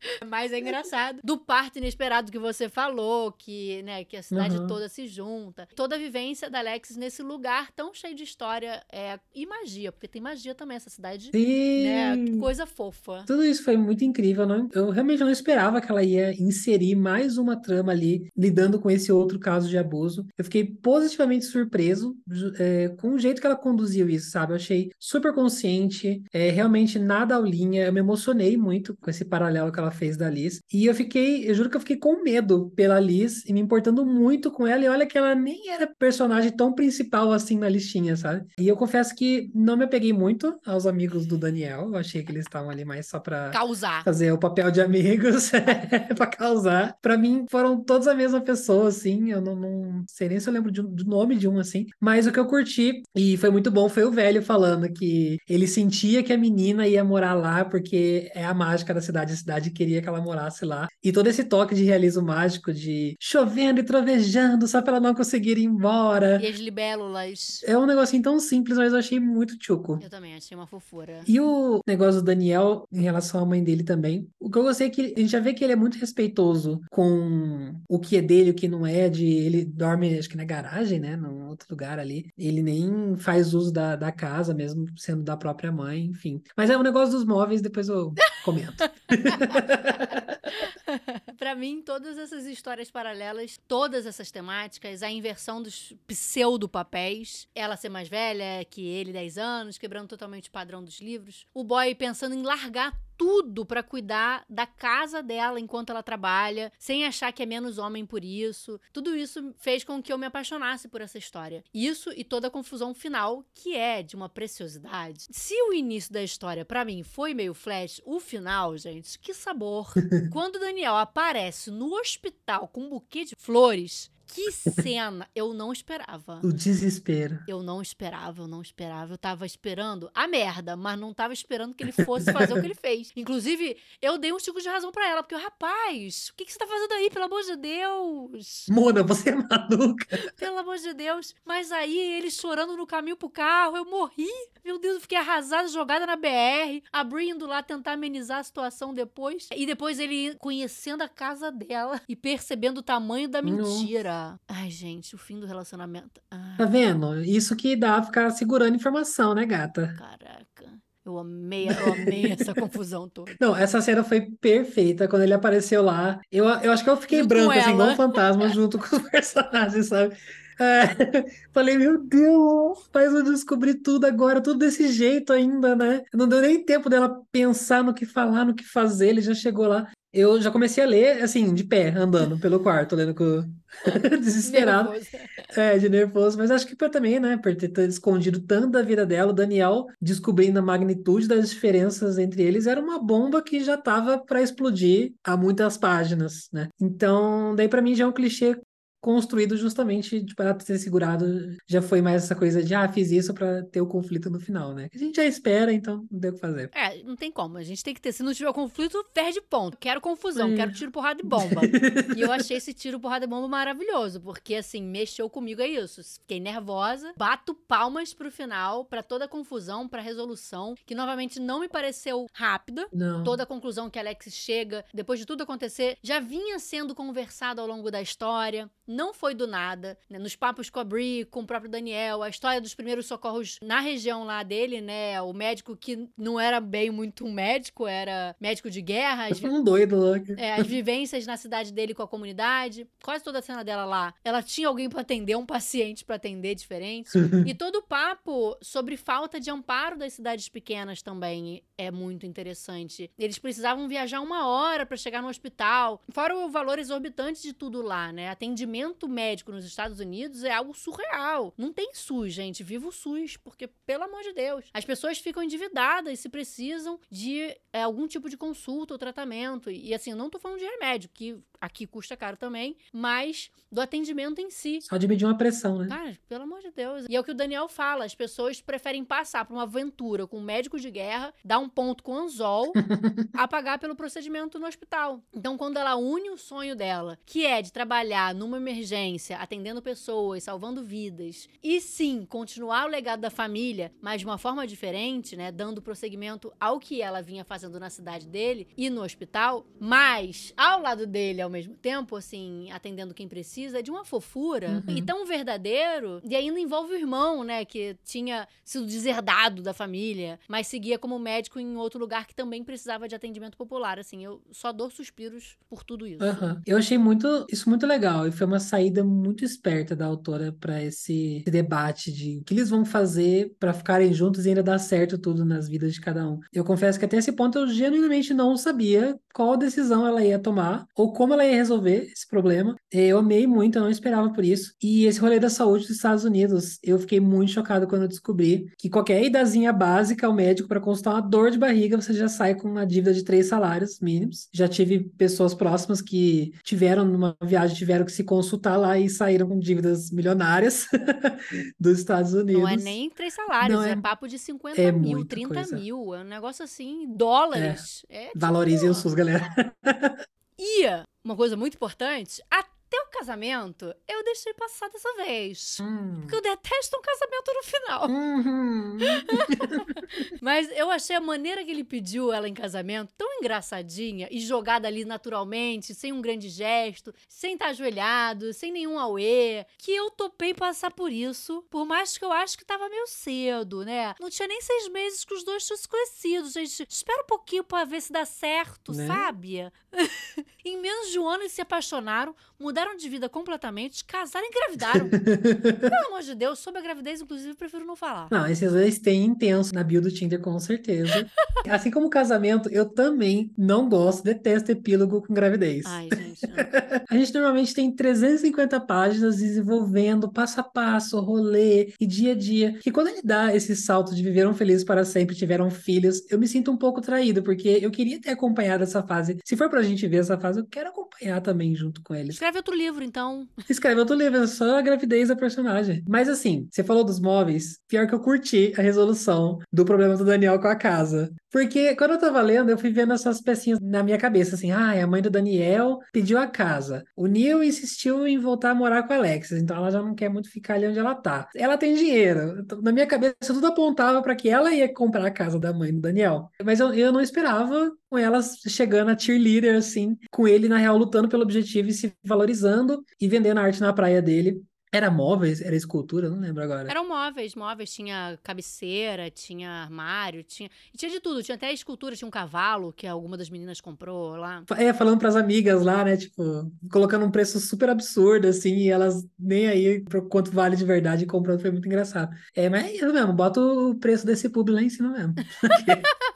[0.26, 1.20] Mas é engraçado.
[1.22, 4.66] Do parto inesperado que você falou, que, né, que a cidade uhum.
[4.66, 5.68] toda se junta.
[5.74, 10.08] Toda a vivência da Alexis nesse lugar tão cheio de história é, e magia, porque
[10.08, 11.30] tem magia também essa cidade.
[11.32, 11.84] Sim.
[11.84, 13.24] Né, coisa fofa.
[13.26, 14.68] Tudo isso foi muito incrível, não?
[14.72, 19.09] Eu realmente não esperava que ela ia inserir mais uma trama ali, lidando com esse
[19.12, 20.26] outro caso de abuso.
[20.36, 22.16] Eu fiquei positivamente surpreso
[22.58, 24.52] é, com o jeito que ela conduziu isso, sabe?
[24.52, 27.84] Eu achei super consciente, é, realmente nada aulinha.
[27.84, 30.60] Eu me emocionei muito com esse paralelo que ela fez da Liz.
[30.72, 34.04] E eu fiquei, eu juro que eu fiquei com medo pela Liz e me importando
[34.04, 34.84] muito com ela.
[34.84, 38.46] E olha que ela nem era personagem tão principal assim na listinha, sabe?
[38.58, 41.88] E eu confesso que não me apeguei muito aos amigos do Daniel.
[41.92, 44.04] Eu achei que eles estavam ali mais só pra causar.
[44.04, 45.50] fazer o papel de amigos,
[46.16, 46.96] pra causar.
[47.00, 49.30] Pra mim, foram todos a mesma pessoa, assim.
[49.30, 51.86] Eu não, não sei nem se eu lembro do nome de um, assim.
[52.00, 55.66] Mas o que eu curti, e foi muito bom, foi o velho falando que ele
[55.66, 59.32] sentia que a menina ia morar lá porque é a mágica da cidade.
[59.32, 60.88] A cidade queria que ela morasse lá.
[61.02, 65.14] E todo esse toque de realismo mágico, de chovendo e trovejando, só pra ela não
[65.14, 66.40] conseguir ir embora.
[66.42, 67.60] E as libélulas.
[67.64, 69.98] É um negocinho tão simples, mas eu achei muito tchuco.
[70.02, 71.20] Eu também achei uma fofura.
[71.26, 74.28] E o negócio do Daniel em relação à mãe dele também.
[74.38, 76.80] O que eu gostei é que a gente já vê que ele é muito respeitoso
[76.90, 80.44] com o que é dele, o que não é, de ele dorme, acho que na
[80.44, 81.16] garagem, né?
[81.16, 82.32] Num outro lugar ali.
[82.36, 86.42] Ele nem faz uso da, da casa, mesmo sendo da própria mãe, enfim.
[86.56, 88.14] Mas é um negócio dos móveis, depois eu
[88.44, 88.84] comento.
[91.38, 97.88] para mim, todas essas histórias paralelas, todas essas temáticas, a inversão dos pseudo-papéis, ela ser
[97.88, 102.34] mais velha que ele, 10 anos, quebrando totalmente o padrão dos livros, o boy pensando
[102.34, 107.46] em largar tudo para cuidar da casa dela enquanto ela trabalha, sem achar que é
[107.46, 108.80] menos homem por isso.
[108.94, 111.62] Tudo isso fez com que eu me apaixonasse por essa história.
[111.74, 115.26] Isso e toda a confusão final, que é de uma preciosidade.
[115.30, 119.92] Se o início da história para mim foi meio flash, o final, gente, que sabor.
[120.32, 126.40] Quando Daniel aparece no hospital com um buquê de flores, que cena eu não esperava.
[126.42, 127.38] O desespero.
[127.46, 129.14] Eu não esperava, eu não esperava.
[129.14, 132.66] Eu tava esperando a merda, mas não tava esperando que ele fosse fazer o que
[132.66, 133.12] ele fez.
[133.16, 136.58] Inclusive, eu dei um tipo de razão para ela, porque, rapaz, o que, que você
[136.58, 138.66] tá fazendo aí, pelo amor de Deus?
[138.70, 140.32] Mona, você é maluca.
[140.36, 141.34] Pelo amor de Deus.
[141.44, 144.28] Mas aí, ele chorando no caminho pro carro, eu morri.
[144.64, 149.48] Meu Deus, eu fiquei arrasada, jogada na BR, abrindo lá tentar amenizar a situação depois.
[149.54, 154.19] E depois ele conhecendo a casa dela e percebendo o tamanho da mentira.
[154.48, 156.20] Ai, gente, o fim do relacionamento.
[156.30, 156.56] Ai.
[156.56, 157.22] Tá vendo?
[157.22, 159.94] Isso que dá ficar segurando informação, né, gata?
[159.98, 160.80] Caraca.
[161.04, 163.32] Eu amei, eu amei essa confusão toda.
[163.40, 166.20] Não, essa cena foi perfeita quando ele apareceu lá.
[166.30, 169.86] Eu, eu acho que eu fiquei branco, assim, igual um fantasma, junto com os personagens,
[169.88, 170.14] sabe?
[170.60, 170.84] É,
[171.52, 176.02] falei, meu Deus, faz eu descobrir tudo agora, tudo desse jeito ainda, né?
[176.12, 179.66] Não deu nem tempo dela pensar no que falar, no que fazer, ele já chegou
[179.66, 179.90] lá.
[180.12, 183.44] Eu já comecei a ler, assim, de pé, andando pelo quarto, lendo com...
[184.20, 184.90] desesperado.
[184.90, 185.10] Nervoso.
[185.56, 186.38] É, de nervoso.
[186.38, 189.86] Mas acho que por também, né, por ter escondido tanto da vida dela, o Daniel
[190.00, 195.12] descobrindo a magnitude das diferenças entre eles, era uma bomba que já tava para explodir
[195.22, 196.68] há muitas páginas, né?
[196.80, 198.56] Então, daí para mim já é um clichê
[199.00, 201.56] construído justamente para ter segurado.
[201.66, 204.74] Já foi mais essa coisa de, ah, fiz isso para ter o conflito no final,
[204.74, 204.88] né?
[204.94, 206.70] A gente já espera, então não tem o que fazer.
[206.74, 207.56] É, não tem como.
[207.56, 208.12] A gente tem que ter.
[208.12, 209.76] Se não tiver conflito, perde ponto.
[209.78, 210.56] Quero confusão, é.
[210.56, 211.62] quero tiro, porrada e bomba.
[212.16, 216.02] e eu achei esse tiro, porrada e bomba maravilhoso, porque assim, mexeu comigo, é isso.
[216.20, 221.60] Fiquei nervosa, bato palmas pro final, para toda a confusão, pra resolução, que novamente não
[221.60, 222.86] me pareceu rápida.
[222.92, 223.24] Não.
[223.24, 227.66] Toda a conclusão que Alex chega, depois de tudo acontecer, já vinha sendo conversado ao
[227.66, 229.96] longo da história não foi do nada.
[230.08, 230.18] Né?
[230.18, 233.80] Nos papos com a Brie, com o próprio Daniel, a história dos primeiros socorros na
[233.80, 235.22] região lá dele, né?
[235.22, 239.26] O médico que não era bem muito um médico, era médico de guerra.
[239.26, 240.20] As, um doido lá.
[240.36, 242.86] É, as vivências na cidade dele com a comunidade.
[243.02, 244.12] Quase toda a cena dela lá.
[244.24, 247.10] Ela tinha alguém para atender, um paciente para atender diferente.
[247.46, 253.10] e todo o papo sobre falta de amparo das cidades pequenas também é muito interessante.
[253.16, 256.02] Eles precisavam viajar uma hora para chegar no hospital.
[256.10, 258.28] Fora o valor exorbitante de tudo lá, né?
[258.28, 261.52] Atendimento atendimento médico nos Estados Unidos é algo surreal.
[261.56, 262.62] Não tem SUS, gente.
[262.62, 267.56] Viva o SUS, porque, pelo amor de Deus, as pessoas ficam endividadas se precisam de
[267.72, 269.70] é, algum tipo de consulta ou tratamento.
[269.70, 274.40] E, assim, não tô falando de remédio, que aqui custa caro também, mas do atendimento
[274.40, 274.80] em si.
[274.80, 275.88] Só de medir uma pressão, né?
[275.88, 277.06] Cara, pelo amor de Deus.
[277.08, 280.38] E é o que o Daniel fala, as pessoas preferem passar por uma aventura com
[280.38, 282.72] um médico de guerra, dar um ponto com anzol,
[283.34, 285.22] a pagar pelo procedimento no hospital.
[285.32, 290.44] Então, quando ela une o sonho dela, que é de trabalhar numa emergência, atendendo pessoas,
[290.44, 295.52] salvando vidas, e sim, continuar o legado da família, mas de uma forma diferente, né,
[295.52, 300.80] dando prosseguimento ao que ela vinha fazendo na cidade dele e no hospital, mas ao
[300.80, 304.96] lado dele ao mesmo tempo, assim, atendendo quem precisa, é de uma fofura Uhum.
[304.96, 310.38] e tão verdadeiro, e ainda envolve o irmão, né, que tinha sido deserdado da família,
[310.48, 314.40] mas seguia como médico em outro lugar que também precisava de atendimento popular, assim, eu
[314.52, 316.24] só dou suspiros por tudo isso.
[316.24, 316.60] Aham.
[316.66, 320.82] Eu achei muito isso muito legal e foi uma saída muito esperta da autora para
[320.82, 324.78] esse, esse debate de o que eles vão fazer para ficarem juntos e ainda dar
[324.78, 326.38] certo tudo nas vidas de cada um.
[326.52, 330.84] Eu confesso que até esse ponto eu genuinamente não sabia qual decisão ela ia tomar
[330.96, 332.74] ou como ela ia resolver esse problema.
[332.90, 334.74] Eu amei muito, eu não esperava por isso.
[334.82, 338.70] E esse rolê da saúde dos Estados Unidos, eu fiquei muito chocado quando eu descobri
[338.78, 342.54] que qualquer idazinha básica ao médico para consultar uma dor de barriga, você já sai
[342.54, 344.48] com uma dívida de três salários mínimos.
[344.52, 349.48] Já tive pessoas próximas que tiveram numa viagem, tiveram que se consultar lá e saíram
[349.48, 350.86] com dívidas milionárias
[351.78, 352.62] dos Estados Unidos.
[352.62, 353.92] Não é nem três salários, Não é...
[353.92, 355.76] é- papo de 50 é mil, muita 30 coisa.
[355.76, 356.14] mil.
[356.14, 358.04] É um negócio assim, dólares.
[358.08, 359.48] É, tipo, Valorizem o SUS, galera.
[360.62, 360.84] E
[361.24, 362.68] uma coisa muito importante, até
[363.10, 365.78] casamento, eu deixei passar dessa vez.
[366.20, 368.08] Porque eu detesto um casamento no final.
[368.08, 368.98] Uhum.
[370.40, 374.88] Mas eu achei a maneira que ele pediu ela em casamento tão engraçadinha e jogada
[374.88, 380.54] ali naturalmente, sem um grande gesto, sem estar ajoelhado, sem nenhum auê, que eu topei
[380.54, 384.14] passar por isso, por mais que eu acho que tava meio cedo, né?
[384.20, 386.86] Não tinha nem seis meses que os dois tinham se conhecido, gente.
[386.88, 389.06] Espera um pouquinho pra ver se dá certo, Né?
[389.06, 389.70] sabe?
[390.64, 395.08] em menos de um ano eles se apaixonaram, mudaram de vida completamente, casaram e engravidaram.
[395.80, 398.28] Pelo amor de Deus, sobre a gravidez, inclusive, eu prefiro não falar.
[398.30, 401.26] Não, esses dois têm intenso na bio do Tinder, com certeza.
[401.68, 405.84] Assim como o casamento, eu também não gosto, detesto epílogo com gravidez.
[405.86, 406.40] Ai, gente.
[407.08, 412.78] A gente normalmente tem 350 páginas desenvolvendo passo a passo, rolê e dia a dia.
[412.80, 416.46] Que quando ele dá esse salto de viveram felizes para sempre, tiveram filhos, eu me
[416.46, 419.38] sinto um pouco traído, porque eu queria ter acompanhado essa fase.
[419.44, 422.34] Se for pra gente ver essa fase, eu quero acompanhar também junto com eles.
[422.34, 423.46] Escreve outro livro, então.
[423.68, 426.04] Escreve outro livro, é só a gravidez da personagem.
[426.08, 430.24] Mas assim, você falou dos móveis, pior que eu curti a resolução do problema do
[430.24, 431.32] Daniel com a casa.
[431.50, 435.02] Porque quando eu tava lendo, eu fui vendo essas pecinhas na minha cabeça, assim, ah,
[435.02, 437.04] a mãe do Daniel pediu a casa.
[437.16, 440.28] O Neil insistiu em voltar a morar com a Alexis, então ela já não quer
[440.28, 441.48] muito ficar ali onde ela tá.
[441.56, 442.60] Ela tem dinheiro.
[442.60, 445.92] Então, Na minha cabeça, tudo apontava para que ela ia comprar a casa da mãe
[445.92, 446.48] do Daniel.
[446.64, 450.98] Mas eu, eu não esperava com elas chegando a cheerleader, assim, com ele, na real,
[450.98, 454.60] lutando pelo objetivo e se valorizando e vendendo a arte na praia dele.
[454.92, 455.60] Era móveis?
[455.60, 456.28] Era escultura?
[456.28, 456.90] Não lembro agora.
[456.90, 457.92] Eram móveis, móveis.
[457.92, 460.68] Tinha cabeceira, tinha armário, tinha.
[460.92, 461.44] E tinha de tudo.
[461.44, 464.64] Tinha até escultura, tinha um cavalo que alguma das meninas comprou lá.
[464.76, 466.16] É, falando pras amigas lá, né?
[466.16, 470.84] Tipo, colocando um preço super absurdo, assim, e elas nem aí pro quanto vale de
[470.84, 472.34] verdade comprando, foi muito engraçado.
[472.52, 475.34] É, mas é isso mesmo, bota o preço desse pub lá em cima mesmo.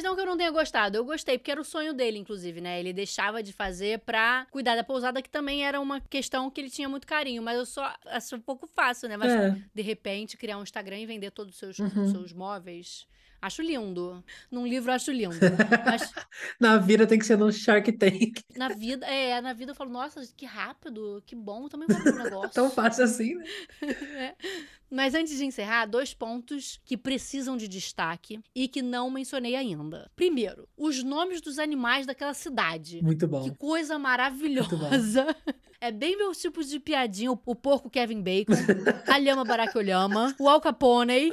[0.00, 0.96] Mas não que eu não tenha gostado.
[0.96, 2.80] Eu gostei, porque era o sonho dele, inclusive, né?
[2.80, 6.70] Ele deixava de fazer pra cuidar da pousada, que também era uma questão que ele
[6.70, 7.42] tinha muito carinho.
[7.42, 9.18] Mas eu só acho um pouco fácil, né?
[9.18, 9.54] Mas É.
[9.74, 12.10] de repente criar um Instagram e vender todos os seus, Uhum.
[12.10, 13.06] seus móveis.
[13.42, 14.22] Acho lindo.
[14.50, 15.34] Num livro acho lindo.
[15.84, 16.12] Mas
[16.58, 18.40] Na vida tem que ser no Shark Tank.
[18.56, 22.16] na vida, é, na vida eu falo, nossa, que rápido, que bom, também vou um
[22.16, 22.50] negócio.
[22.52, 23.44] Tão fácil assim, né?
[24.16, 24.34] É.
[24.90, 30.10] Mas antes de encerrar, dois pontos que precisam de destaque e que não mencionei ainda.
[30.16, 33.02] Primeiro, os nomes dos animais daquela cidade.
[33.02, 33.44] Muito bom.
[33.44, 35.34] Que coisa maravilhosa.
[35.82, 37.32] É bem meu tipo de piadinha.
[37.32, 38.52] O porco Kevin Bacon,
[39.08, 41.32] a lhama Baracolhama, o Al Capone,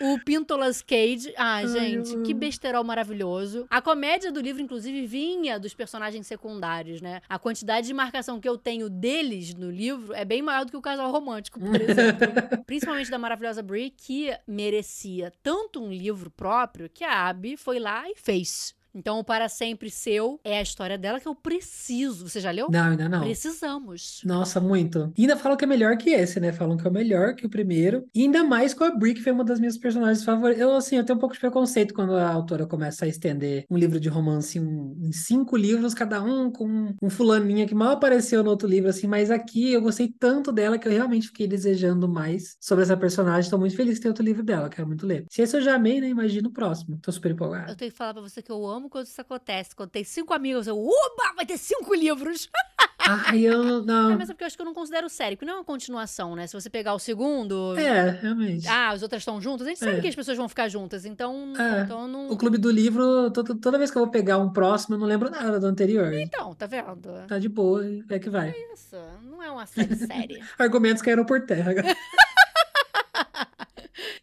[0.00, 1.32] o Pintolas Cage.
[1.36, 3.66] Ah, gente, que besterol maravilhoso.
[3.70, 7.20] A comédia do livro, inclusive, vinha dos personagens secundários, né?
[7.28, 10.76] A quantidade de marcação que eu tenho deles no livro é bem maior do que
[10.76, 12.64] o casal romântico, por exemplo.
[12.66, 18.08] Principalmente da maravilhosa Brie, que merecia tanto um livro próprio que a Abby foi lá
[18.08, 18.74] e fez.
[18.94, 22.28] Então, o Para Sempre Seu é a história dela que eu preciso.
[22.28, 22.68] Você já leu?
[22.70, 23.20] Não, ainda não.
[23.22, 24.20] Precisamos.
[24.24, 25.12] Nossa, muito.
[25.16, 26.52] E ainda falam que é melhor que esse, né?
[26.52, 28.04] Falam que é melhor que o primeiro.
[28.14, 30.60] E ainda mais com a Brie, que foi uma das minhas personagens favoritas.
[30.62, 33.76] Eu, assim, eu tenho um pouco de preconceito quando a autora começa a estender um
[33.76, 38.42] livro de romance em, em cinco livros, cada um com um fulaninha que mal apareceu
[38.44, 39.06] no outro livro, assim.
[39.06, 43.50] Mas aqui eu gostei tanto dela que eu realmente fiquei desejando mais sobre essa personagem.
[43.50, 45.24] Tô muito feliz que tem outro livro dela, quero muito ler.
[45.30, 46.08] Se esse eu já amei, né?
[46.08, 46.98] Imagina o próximo.
[47.02, 47.74] Tô super Eu empolgada.
[47.76, 49.74] tenho que falar pra você que eu amo amo quando isso acontece.
[49.74, 52.48] Quando tem cinco amigos, eu, oba, vai ter cinco livros.
[53.06, 54.12] Ai, eu não.
[54.12, 55.64] É, mas é porque eu acho que eu não considero série, porque não é uma
[55.64, 56.46] continuação, né?
[56.46, 57.76] Se você pegar o segundo.
[57.78, 58.66] É, realmente.
[58.66, 60.00] Ah, as outras estão juntas, a gente sabe É.
[60.00, 61.52] que as pessoas vão ficar juntas, então.
[61.58, 61.82] É.
[61.82, 62.30] Então não.
[62.30, 65.06] O Clube do Livro, to- toda vez que eu vou pegar um próximo, eu não
[65.06, 66.14] lembro nada do anterior.
[66.14, 67.26] Então, tá vendo?
[67.28, 68.54] Tá de boa, é que vai.
[68.72, 70.42] Isso, não é uma série séria.
[70.58, 71.72] Argumentos caíram por terra.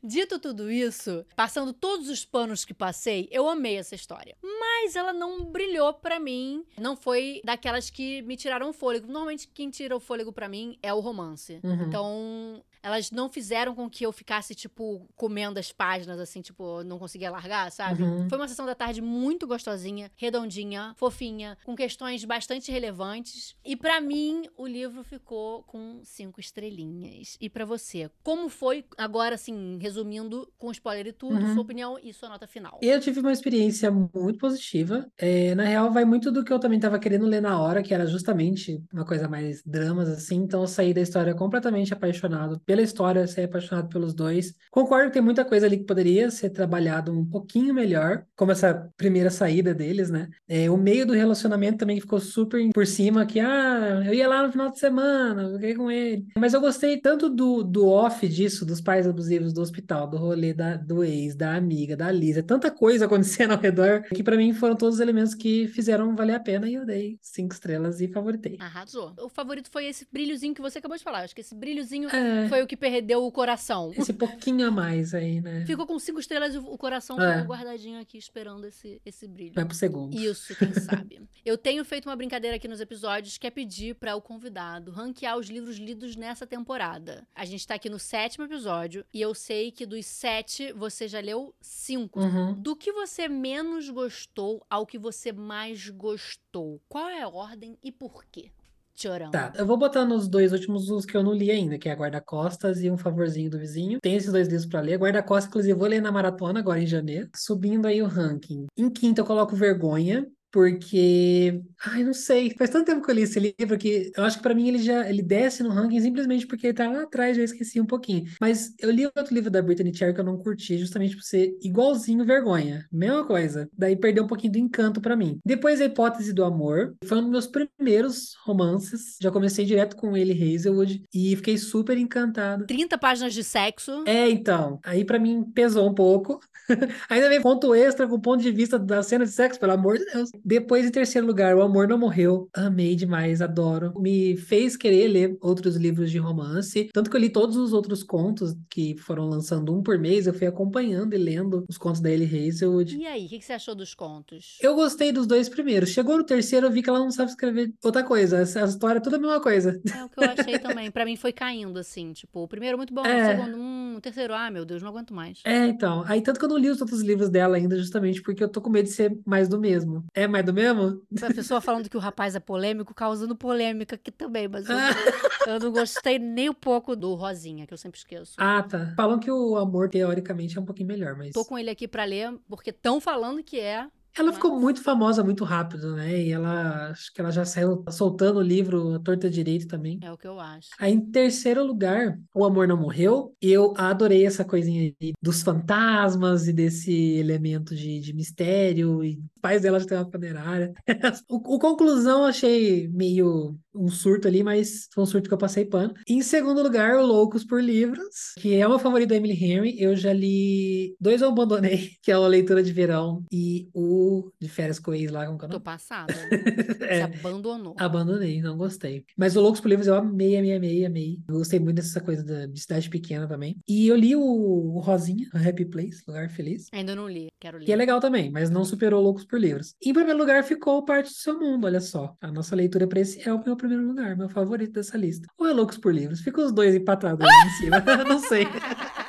[0.04, 4.36] Dito tudo isso, passando todos os panos que passei, eu amei essa história.
[4.42, 6.64] Mas ela não brilhou pra mim.
[6.80, 9.08] Não foi daquelas que me tiraram o fôlego.
[9.08, 11.60] Normalmente quem tira o fôlego pra mim é o romance.
[11.64, 11.84] Uhum.
[11.84, 16.98] Então, elas não fizeram com que eu ficasse, tipo, comendo as páginas, assim, tipo, não
[16.98, 18.02] conseguia largar, sabe?
[18.02, 18.28] Uhum.
[18.28, 23.56] Foi uma sessão da tarde muito gostosinha, redondinha, fofinha, com questões bastante relevantes.
[23.64, 27.38] E pra mim, o livro ficou com cinco estrelinhas.
[27.40, 31.54] E pra você, como foi, agora, assim, resumindo, com spoiler e tudo, Uhum.
[31.54, 32.80] sua opinião e sua nota final?
[32.82, 35.06] Eu tive uma experiência muito positiva.
[35.18, 37.94] É, na real, vai muito do que eu também estava querendo ler na hora, que
[37.94, 40.38] era justamente uma coisa mais dramas, assim.
[40.38, 44.54] Então, eu saí da história completamente apaixonado pela história, saí apaixonado pelos dois.
[44.72, 48.90] Concordo que tem muita coisa ali que poderia ser trabalhado um pouquinho melhor, como essa
[48.96, 50.30] primeira saída deles, né?
[50.48, 54.46] É, o meio do relacionamento também ficou super por cima, que, ah, eu ia lá
[54.46, 56.26] no final de semana, fiquei com ele.
[56.38, 60.54] Mas eu gostei tanto do, do off disso, dos pais abusivos do hospital, do rolê
[60.54, 62.40] da, do ex, da amiga, da Lisa.
[62.40, 66.16] É Tanta coisa acontecendo ao redor que pra mim foram todos os elementos que fizeram
[66.16, 68.58] valer a pena e eu dei cinco estrelas e favoritei.
[68.60, 69.14] Arrasou.
[69.20, 71.20] O favorito foi esse brilhozinho que você acabou de falar.
[71.20, 73.92] Eu Acho que esse brilhozinho É, foi o que perdeu o coração.
[73.98, 75.64] esse pouquinho a mais aí, né?
[75.68, 77.40] Ficou com cinco estrelas e o coração É.
[77.42, 79.54] ficou guardadinho aqui esperando esse, esse brilho.
[79.54, 80.16] Vai pro segundo.
[80.18, 81.22] Isso, quem sabe.
[81.46, 85.38] Eu tenho feito uma brincadeira aqui nos episódios que é pedir para o convidado ranquear
[85.38, 87.26] os livros lidos nessa temporada.
[87.36, 91.20] A gente tá aqui no sétimo episódio e eu sei que dos sete você já
[91.20, 92.20] leu cinco.
[92.20, 92.54] Uhum.
[92.54, 96.82] Do que você menos gostou ao que você mais gostou?
[96.88, 98.52] Qual é a ordem e por quê?
[98.94, 99.32] Chorão.
[99.32, 101.94] Tá, eu vou botar nos dois últimos os que eu não li ainda, que é
[101.94, 104.00] Guarda-Costas e um favorzinho do vizinho.
[104.00, 105.00] Tem esses dois livros pra ler.
[105.00, 107.30] Guarda-Costas, inclusive, vou ler na maratona agora em janeiro.
[107.36, 108.68] Subindo aí o ranking.
[108.78, 110.28] Em quinto, eu coloco Vergonha.
[110.52, 114.38] Porque, ai, não sei, faz tanto tempo que eu li esse livro que eu acho
[114.38, 117.38] que pra mim ele já ele desce no ranking simplesmente porque ele tá lá atrás,
[117.38, 118.26] já esqueci um pouquinho.
[118.40, 121.58] Mas eu li outro livro da Brittany Cherry que eu não curti, justamente por ser
[121.62, 123.70] igualzinho Vergonha, mesma coisa.
[123.78, 125.40] Daí perdeu um pouquinho do encanto pra mim.
[125.46, 130.18] Depois a Hipótese do Amor, foi um dos meus primeiros romances, já comecei direto com
[130.18, 132.66] ele Hazelwood e fiquei super encantado.
[132.66, 134.04] 30 páginas de sexo.
[134.06, 136.40] É, então, aí pra mim pesou um pouco.
[137.10, 139.98] Ainda vem ponto extra com o ponto de vista da cena de sexo, pelo amor
[139.98, 140.32] de Deus.
[140.44, 142.50] Depois, em terceiro lugar, O Amor Não Morreu.
[142.54, 143.94] Amei demais, adoro.
[144.00, 146.90] Me fez querer ler outros livros de romance.
[146.94, 150.28] Tanto que eu li todos os outros contos que foram lançando um por mês.
[150.28, 152.98] Eu fui acompanhando e lendo os contos da Ellie Hazelwood.
[152.98, 154.58] E aí, o que que você achou dos contos?
[154.62, 155.90] Eu gostei dos dois primeiros.
[155.90, 158.38] Chegou no terceiro, eu vi que ela não sabe escrever outra coisa.
[158.38, 159.80] Essa história é tudo a mesma coisa.
[159.96, 160.90] É o que eu achei também.
[160.92, 162.14] Pra mim foi caindo, assim.
[162.14, 163.24] Tipo, o primeiro muito bom, É.
[163.36, 165.40] o segundo, hum, o terceiro, ah, meu Deus, não aguento mais.
[165.46, 166.04] É, então.
[166.08, 168.62] Aí tanto que eu não li os outros livros dela ainda, justamente porque eu tô
[168.62, 170.04] com medo de ser mais do mesmo.
[170.14, 171.02] É mais do mesmo?
[171.22, 174.76] A pessoa falando que o rapaz é polêmico, causando polêmica aqui também, mas eu,
[175.54, 178.34] eu não gostei nem um pouco do Rosinha, que eu sempre esqueço.
[178.38, 178.94] Ah, tá.
[178.96, 181.34] Falam que o amor, teoricamente, é um pouquinho melhor, mas.
[181.34, 183.88] Tô com ele aqui pra ler, porque estão falando que é.
[184.18, 186.22] Ela ficou muito famosa muito rápido, né?
[186.22, 190.00] E ela, acho que ela já saiu soltando o livro à torta direito também.
[190.02, 190.70] É o que eu acho.
[190.80, 193.36] Aí, em terceiro lugar, O Amor Não Morreu.
[193.42, 199.04] Eu adorei essa coisinha aí dos fantasmas e desse elemento de, de mistério.
[199.04, 200.74] E os pais dela já têm uma funerária.
[201.30, 205.38] o, o conclusão eu achei meio um surto ali, mas foi um surto que eu
[205.38, 205.94] passei pano.
[206.08, 209.82] Em segundo lugar, o Loucos por Livros, que é uma favorita da Emily Henry.
[209.82, 214.01] Eu já li dois eu abandonei, que é a leitura de verão e o
[214.40, 215.66] de férias com o ex lá, como que é o Tô nome?
[215.66, 216.14] passada.
[216.82, 216.98] É.
[217.08, 217.76] Se abandonou.
[217.78, 219.06] Abandonei, não gostei.
[219.16, 221.20] Mas o Loucos por Livros eu amei, amei, amei, amei.
[221.28, 223.56] Eu gostei muito dessa coisa da, de cidade pequena também.
[223.68, 226.68] E eu li o, o Rosinha, o Happy Place, Lugar Feliz.
[226.74, 227.66] Ainda não li, quero ler.
[227.66, 229.76] Que é legal também, mas não superou Loucos por Livros.
[229.82, 232.16] Em primeiro lugar ficou Parte do Seu Mundo, olha só.
[232.20, 235.28] A nossa leitura para esse é o meu primeiro lugar, meu favorito dessa lista.
[235.38, 236.20] Ou é Loucos por Livros?
[236.22, 237.80] Ficam os dois empatados aí em cima.
[238.08, 238.46] não sei.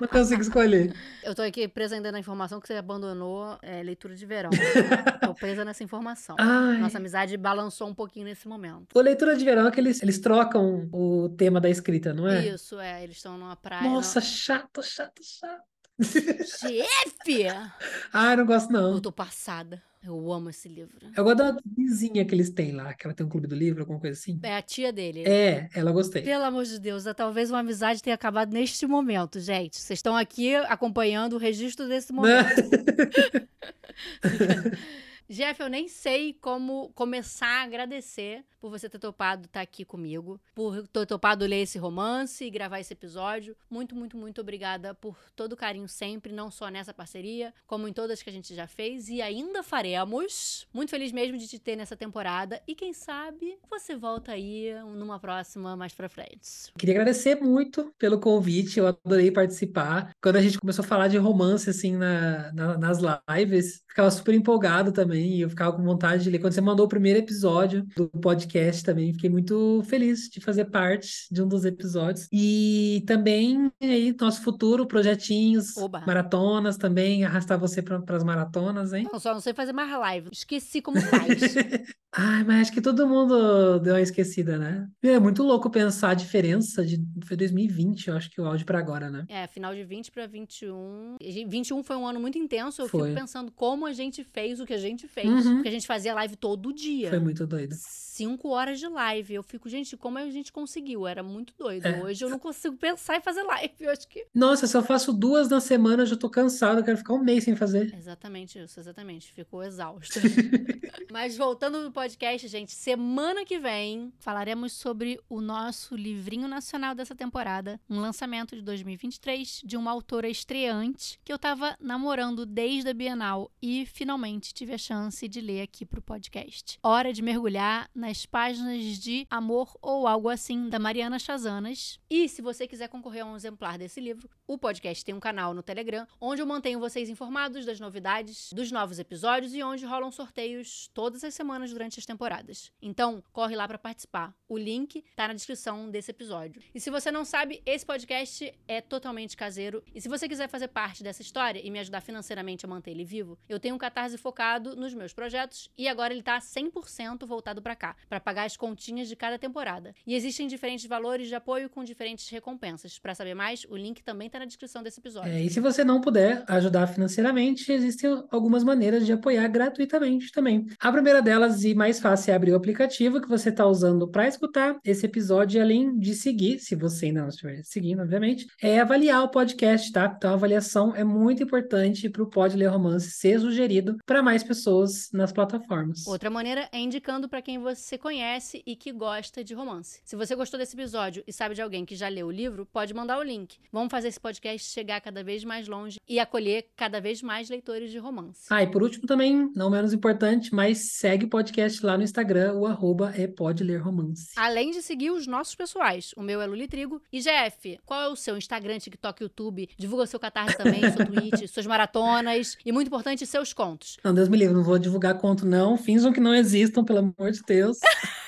[0.00, 0.94] Não consigo escolher.
[1.22, 4.50] Eu tô aqui presa ainda na informação que você abandonou é, leitura de verão.
[5.22, 6.36] tô presa nessa informação.
[6.38, 6.78] Ai.
[6.78, 8.86] Nossa amizade balançou um pouquinho nesse momento.
[8.94, 12.46] O leitura de verão é que eles, eles trocam o tema da escrita, não é?
[12.48, 13.02] Isso, é.
[13.04, 13.82] Eles estão numa praia.
[13.82, 15.62] Nossa, chato, chato, chato.
[15.98, 16.10] não-
[16.46, 17.46] Chefe!
[18.12, 18.92] Ai, não gosto não.
[18.94, 19.82] Eu tô passada.
[20.02, 20.96] Eu amo esse livro.
[21.14, 23.82] Eu gosto da vizinha que eles têm lá, que ela tem um clube do livro,
[23.82, 24.40] alguma coisa assim.
[24.42, 25.24] É a tia dele.
[25.28, 26.22] É, ela gostei.
[26.22, 29.78] Pelo amor de Deus, é, talvez uma amizade tenha acabado neste momento, gente.
[29.78, 32.62] Vocês estão aqui acompanhando o registro desse momento.
[35.30, 40.40] Jeff, eu nem sei como começar a agradecer por você ter topado estar aqui comigo,
[40.54, 43.56] por ter topado ler esse romance e gravar esse episódio.
[43.70, 47.92] Muito, muito, muito obrigada por todo o carinho sempre, não só nessa parceria, como em
[47.92, 50.66] todas que a gente já fez e ainda faremos.
[50.74, 55.18] Muito feliz mesmo de te ter nessa temporada e quem sabe você volta aí numa
[55.18, 56.72] próxima mais pra frente.
[56.76, 60.10] Queria agradecer muito pelo convite, eu adorei participar.
[60.20, 64.34] Quando a gente começou a falar de romance assim na, na, nas lives, ficava super
[64.34, 66.38] empolgado também, e eu ficava com vontade de ler.
[66.38, 69.12] Quando você mandou o primeiro episódio do podcast, podcast também.
[69.12, 72.28] Fiquei muito feliz de fazer parte de um dos episódios.
[72.32, 76.02] E também aí, nosso futuro, projetinhos, Oba.
[76.06, 79.06] maratonas também, arrastar você para as maratonas, hein?
[79.10, 80.28] Não, só não sei fazer mais live.
[80.32, 81.40] Esqueci como faz.
[82.12, 84.88] Ai, mas acho que todo mundo deu uma esquecida, né?
[85.02, 88.80] É muito louco pensar a diferença de foi 2020, eu acho que o áudio para
[88.80, 89.24] agora, né?
[89.28, 91.16] É, final de 20 para 21.
[91.20, 92.82] 21 foi um ano muito intenso.
[92.82, 93.10] Eu foi.
[93.10, 95.28] fico pensando como a gente fez o que a gente fez.
[95.28, 95.56] Uhum.
[95.56, 97.10] Porque a gente fazia live todo dia.
[97.10, 97.74] Foi muito doido.
[97.76, 99.34] Cinco horas de live.
[99.34, 101.06] Eu fico, gente, como a gente conseguiu?
[101.06, 101.86] Era muito doido.
[101.86, 102.02] É.
[102.02, 103.74] Hoje eu não consigo pensar em fazer live.
[103.80, 104.26] Eu acho que.
[104.34, 106.80] Nossa, se eu faço duas na semana, eu já tô cansado.
[106.80, 107.94] Eu quero ficar um mês sem fazer.
[107.94, 109.32] Exatamente isso, exatamente.
[109.32, 110.20] Ficou exausto.
[111.10, 117.14] Mas voltando no podcast, gente, semana que vem falaremos sobre o nosso livrinho nacional dessa
[117.14, 122.94] temporada, um lançamento de 2023 de uma autora estreante que eu tava namorando desde a
[122.94, 126.78] Bienal e finalmente tive a chance de ler aqui pro podcast.
[126.82, 131.98] Hora de mergulhar nas páginas de Amor ou algo assim da Mariana Chazanas.
[132.10, 135.54] E se você quiser concorrer a um exemplar desse livro, o podcast tem um canal
[135.54, 140.10] no Telegram onde eu mantenho vocês informados das novidades, dos novos episódios e onde rolam
[140.10, 142.72] sorteios todas as semanas durante as temporadas.
[142.82, 144.34] Então, corre lá para participar.
[144.48, 146.60] O link tá na descrição desse episódio.
[146.74, 149.82] E se você não sabe, esse podcast é totalmente caseiro.
[149.94, 153.04] E se você quiser fazer parte dessa história e me ajudar financeiramente a manter ele
[153.04, 157.62] vivo, eu tenho um catarse focado nos meus projetos e agora ele tá 100% voltado
[157.62, 159.94] para cá, para pagar as continhas de cada temporada.
[160.06, 162.98] E existem diferentes valores de apoio com diferentes recompensas.
[162.98, 165.30] Para saber mais, o link também tá na descrição desse episódio.
[165.30, 170.66] É, e se você não puder ajudar financeiramente, existem algumas maneiras de apoiar gratuitamente também.
[170.80, 174.26] A primeira delas e mais fácil é abrir o aplicativo que você está usando para
[174.26, 179.22] escutar esse episódio, além de seguir, se você ainda não estiver seguindo, obviamente, é avaliar
[179.22, 180.12] o podcast, tá?
[180.16, 184.42] Então, a avaliação é muito importante para o Pode Ler Romance ser sugerido para mais
[184.42, 184.69] pessoas
[185.12, 186.06] nas plataformas.
[186.06, 190.00] Outra maneira é indicando para quem você conhece e que gosta de romance.
[190.04, 192.94] Se você gostou desse episódio e sabe de alguém que já leu o livro, pode
[192.94, 193.58] mandar o link.
[193.72, 197.90] Vamos fazer esse podcast chegar cada vez mais longe e acolher cada vez mais leitores
[197.90, 198.46] de romance.
[198.50, 202.54] Ah, e por último também, não menos importante, mas segue o podcast lá no Instagram,
[202.54, 204.32] o arroba é Pode Ler Romance.
[204.36, 207.02] Além de seguir os nossos pessoais, o meu é Luli Trigo.
[207.12, 209.68] E GF, qual é o seu Instagram, TikTok, YouTube?
[209.76, 213.96] Divulga seu catarse também, seu tweet, suas maratonas e, muito importante, seus contos.
[214.04, 217.32] Não, Deus me livre, não vou divulgar conto não, finjam que não existam, pelo amor
[217.32, 217.78] de Deus.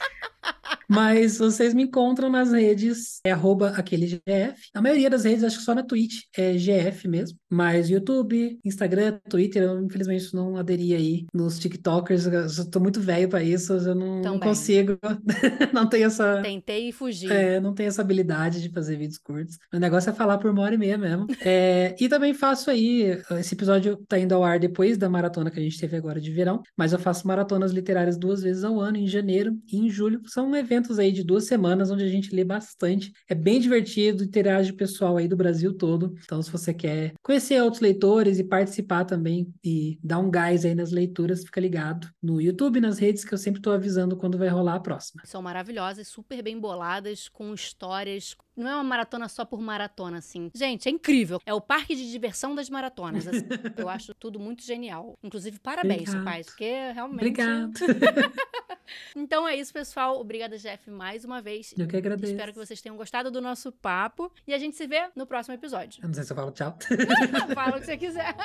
[0.89, 4.69] Mas vocês me encontram nas redes, é arroba aquele GF.
[4.73, 7.37] A maioria das redes, acho que só na Twitch é GF mesmo.
[7.49, 12.25] Mas YouTube, Instagram, Twitter, eu infelizmente não aderi aí nos TikTokers.
[12.57, 14.97] Eu tô muito velho para isso, eu não, não consigo.
[15.73, 16.41] não tenho essa.
[16.41, 17.31] Tentei fugir.
[17.31, 19.57] É, não tenho essa habilidade de fazer vídeos curtos.
[19.73, 21.27] O negócio é falar por uma hora e meia mesmo.
[21.45, 23.21] É, e também faço aí.
[23.31, 26.31] Esse episódio tá indo ao ar depois da maratona que a gente teve agora de
[26.31, 26.61] verão.
[26.75, 30.21] Mas eu faço maratonas literárias duas vezes ao ano, em janeiro e em julho.
[30.25, 33.13] São eventos eventos aí de duas semanas onde a gente lê bastante.
[33.29, 36.15] É bem divertido, interage o pessoal aí do Brasil todo.
[36.23, 40.73] Então, se você quer conhecer outros leitores e participar também e dar um gás aí
[40.73, 44.49] nas leituras, fica ligado no YouTube, nas redes, que eu sempre estou avisando quando vai
[44.49, 45.21] rolar a próxima.
[45.25, 48.35] São maravilhosas, super bem boladas, com histórias.
[48.55, 50.51] Não é uma maratona só por maratona, assim.
[50.53, 51.41] Gente, é incrível.
[51.45, 53.27] É o parque de diversão das maratonas.
[53.27, 53.45] Assim.
[53.77, 55.17] eu acho tudo muito genial.
[55.23, 56.23] Inclusive, parabéns, Obrigado.
[56.23, 57.15] pais, porque realmente.
[57.17, 57.73] Obrigado.
[59.15, 60.19] então é isso, pessoal.
[60.19, 61.73] Obrigada, Jeff, mais uma vez.
[61.77, 62.31] Eu que agradeço.
[62.31, 64.31] Espero que vocês tenham gostado do nosso papo.
[64.47, 66.01] E a gente se vê no próximo episódio.
[66.01, 66.77] Eu não sei se eu falo tchau.
[67.53, 68.35] Fala o que você quiser.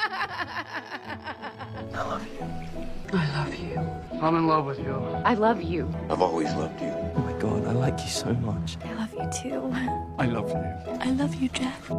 [1.92, 2.97] I love you.
[3.12, 3.78] I love you.
[4.20, 4.94] I'm in love with you.
[5.24, 5.92] I love you.
[6.10, 6.88] I've always loved you.
[6.88, 8.76] Oh my god, I like you so much.
[8.84, 9.70] I love you too.
[10.18, 10.98] I love you.
[11.00, 11.90] I love you, Jeff.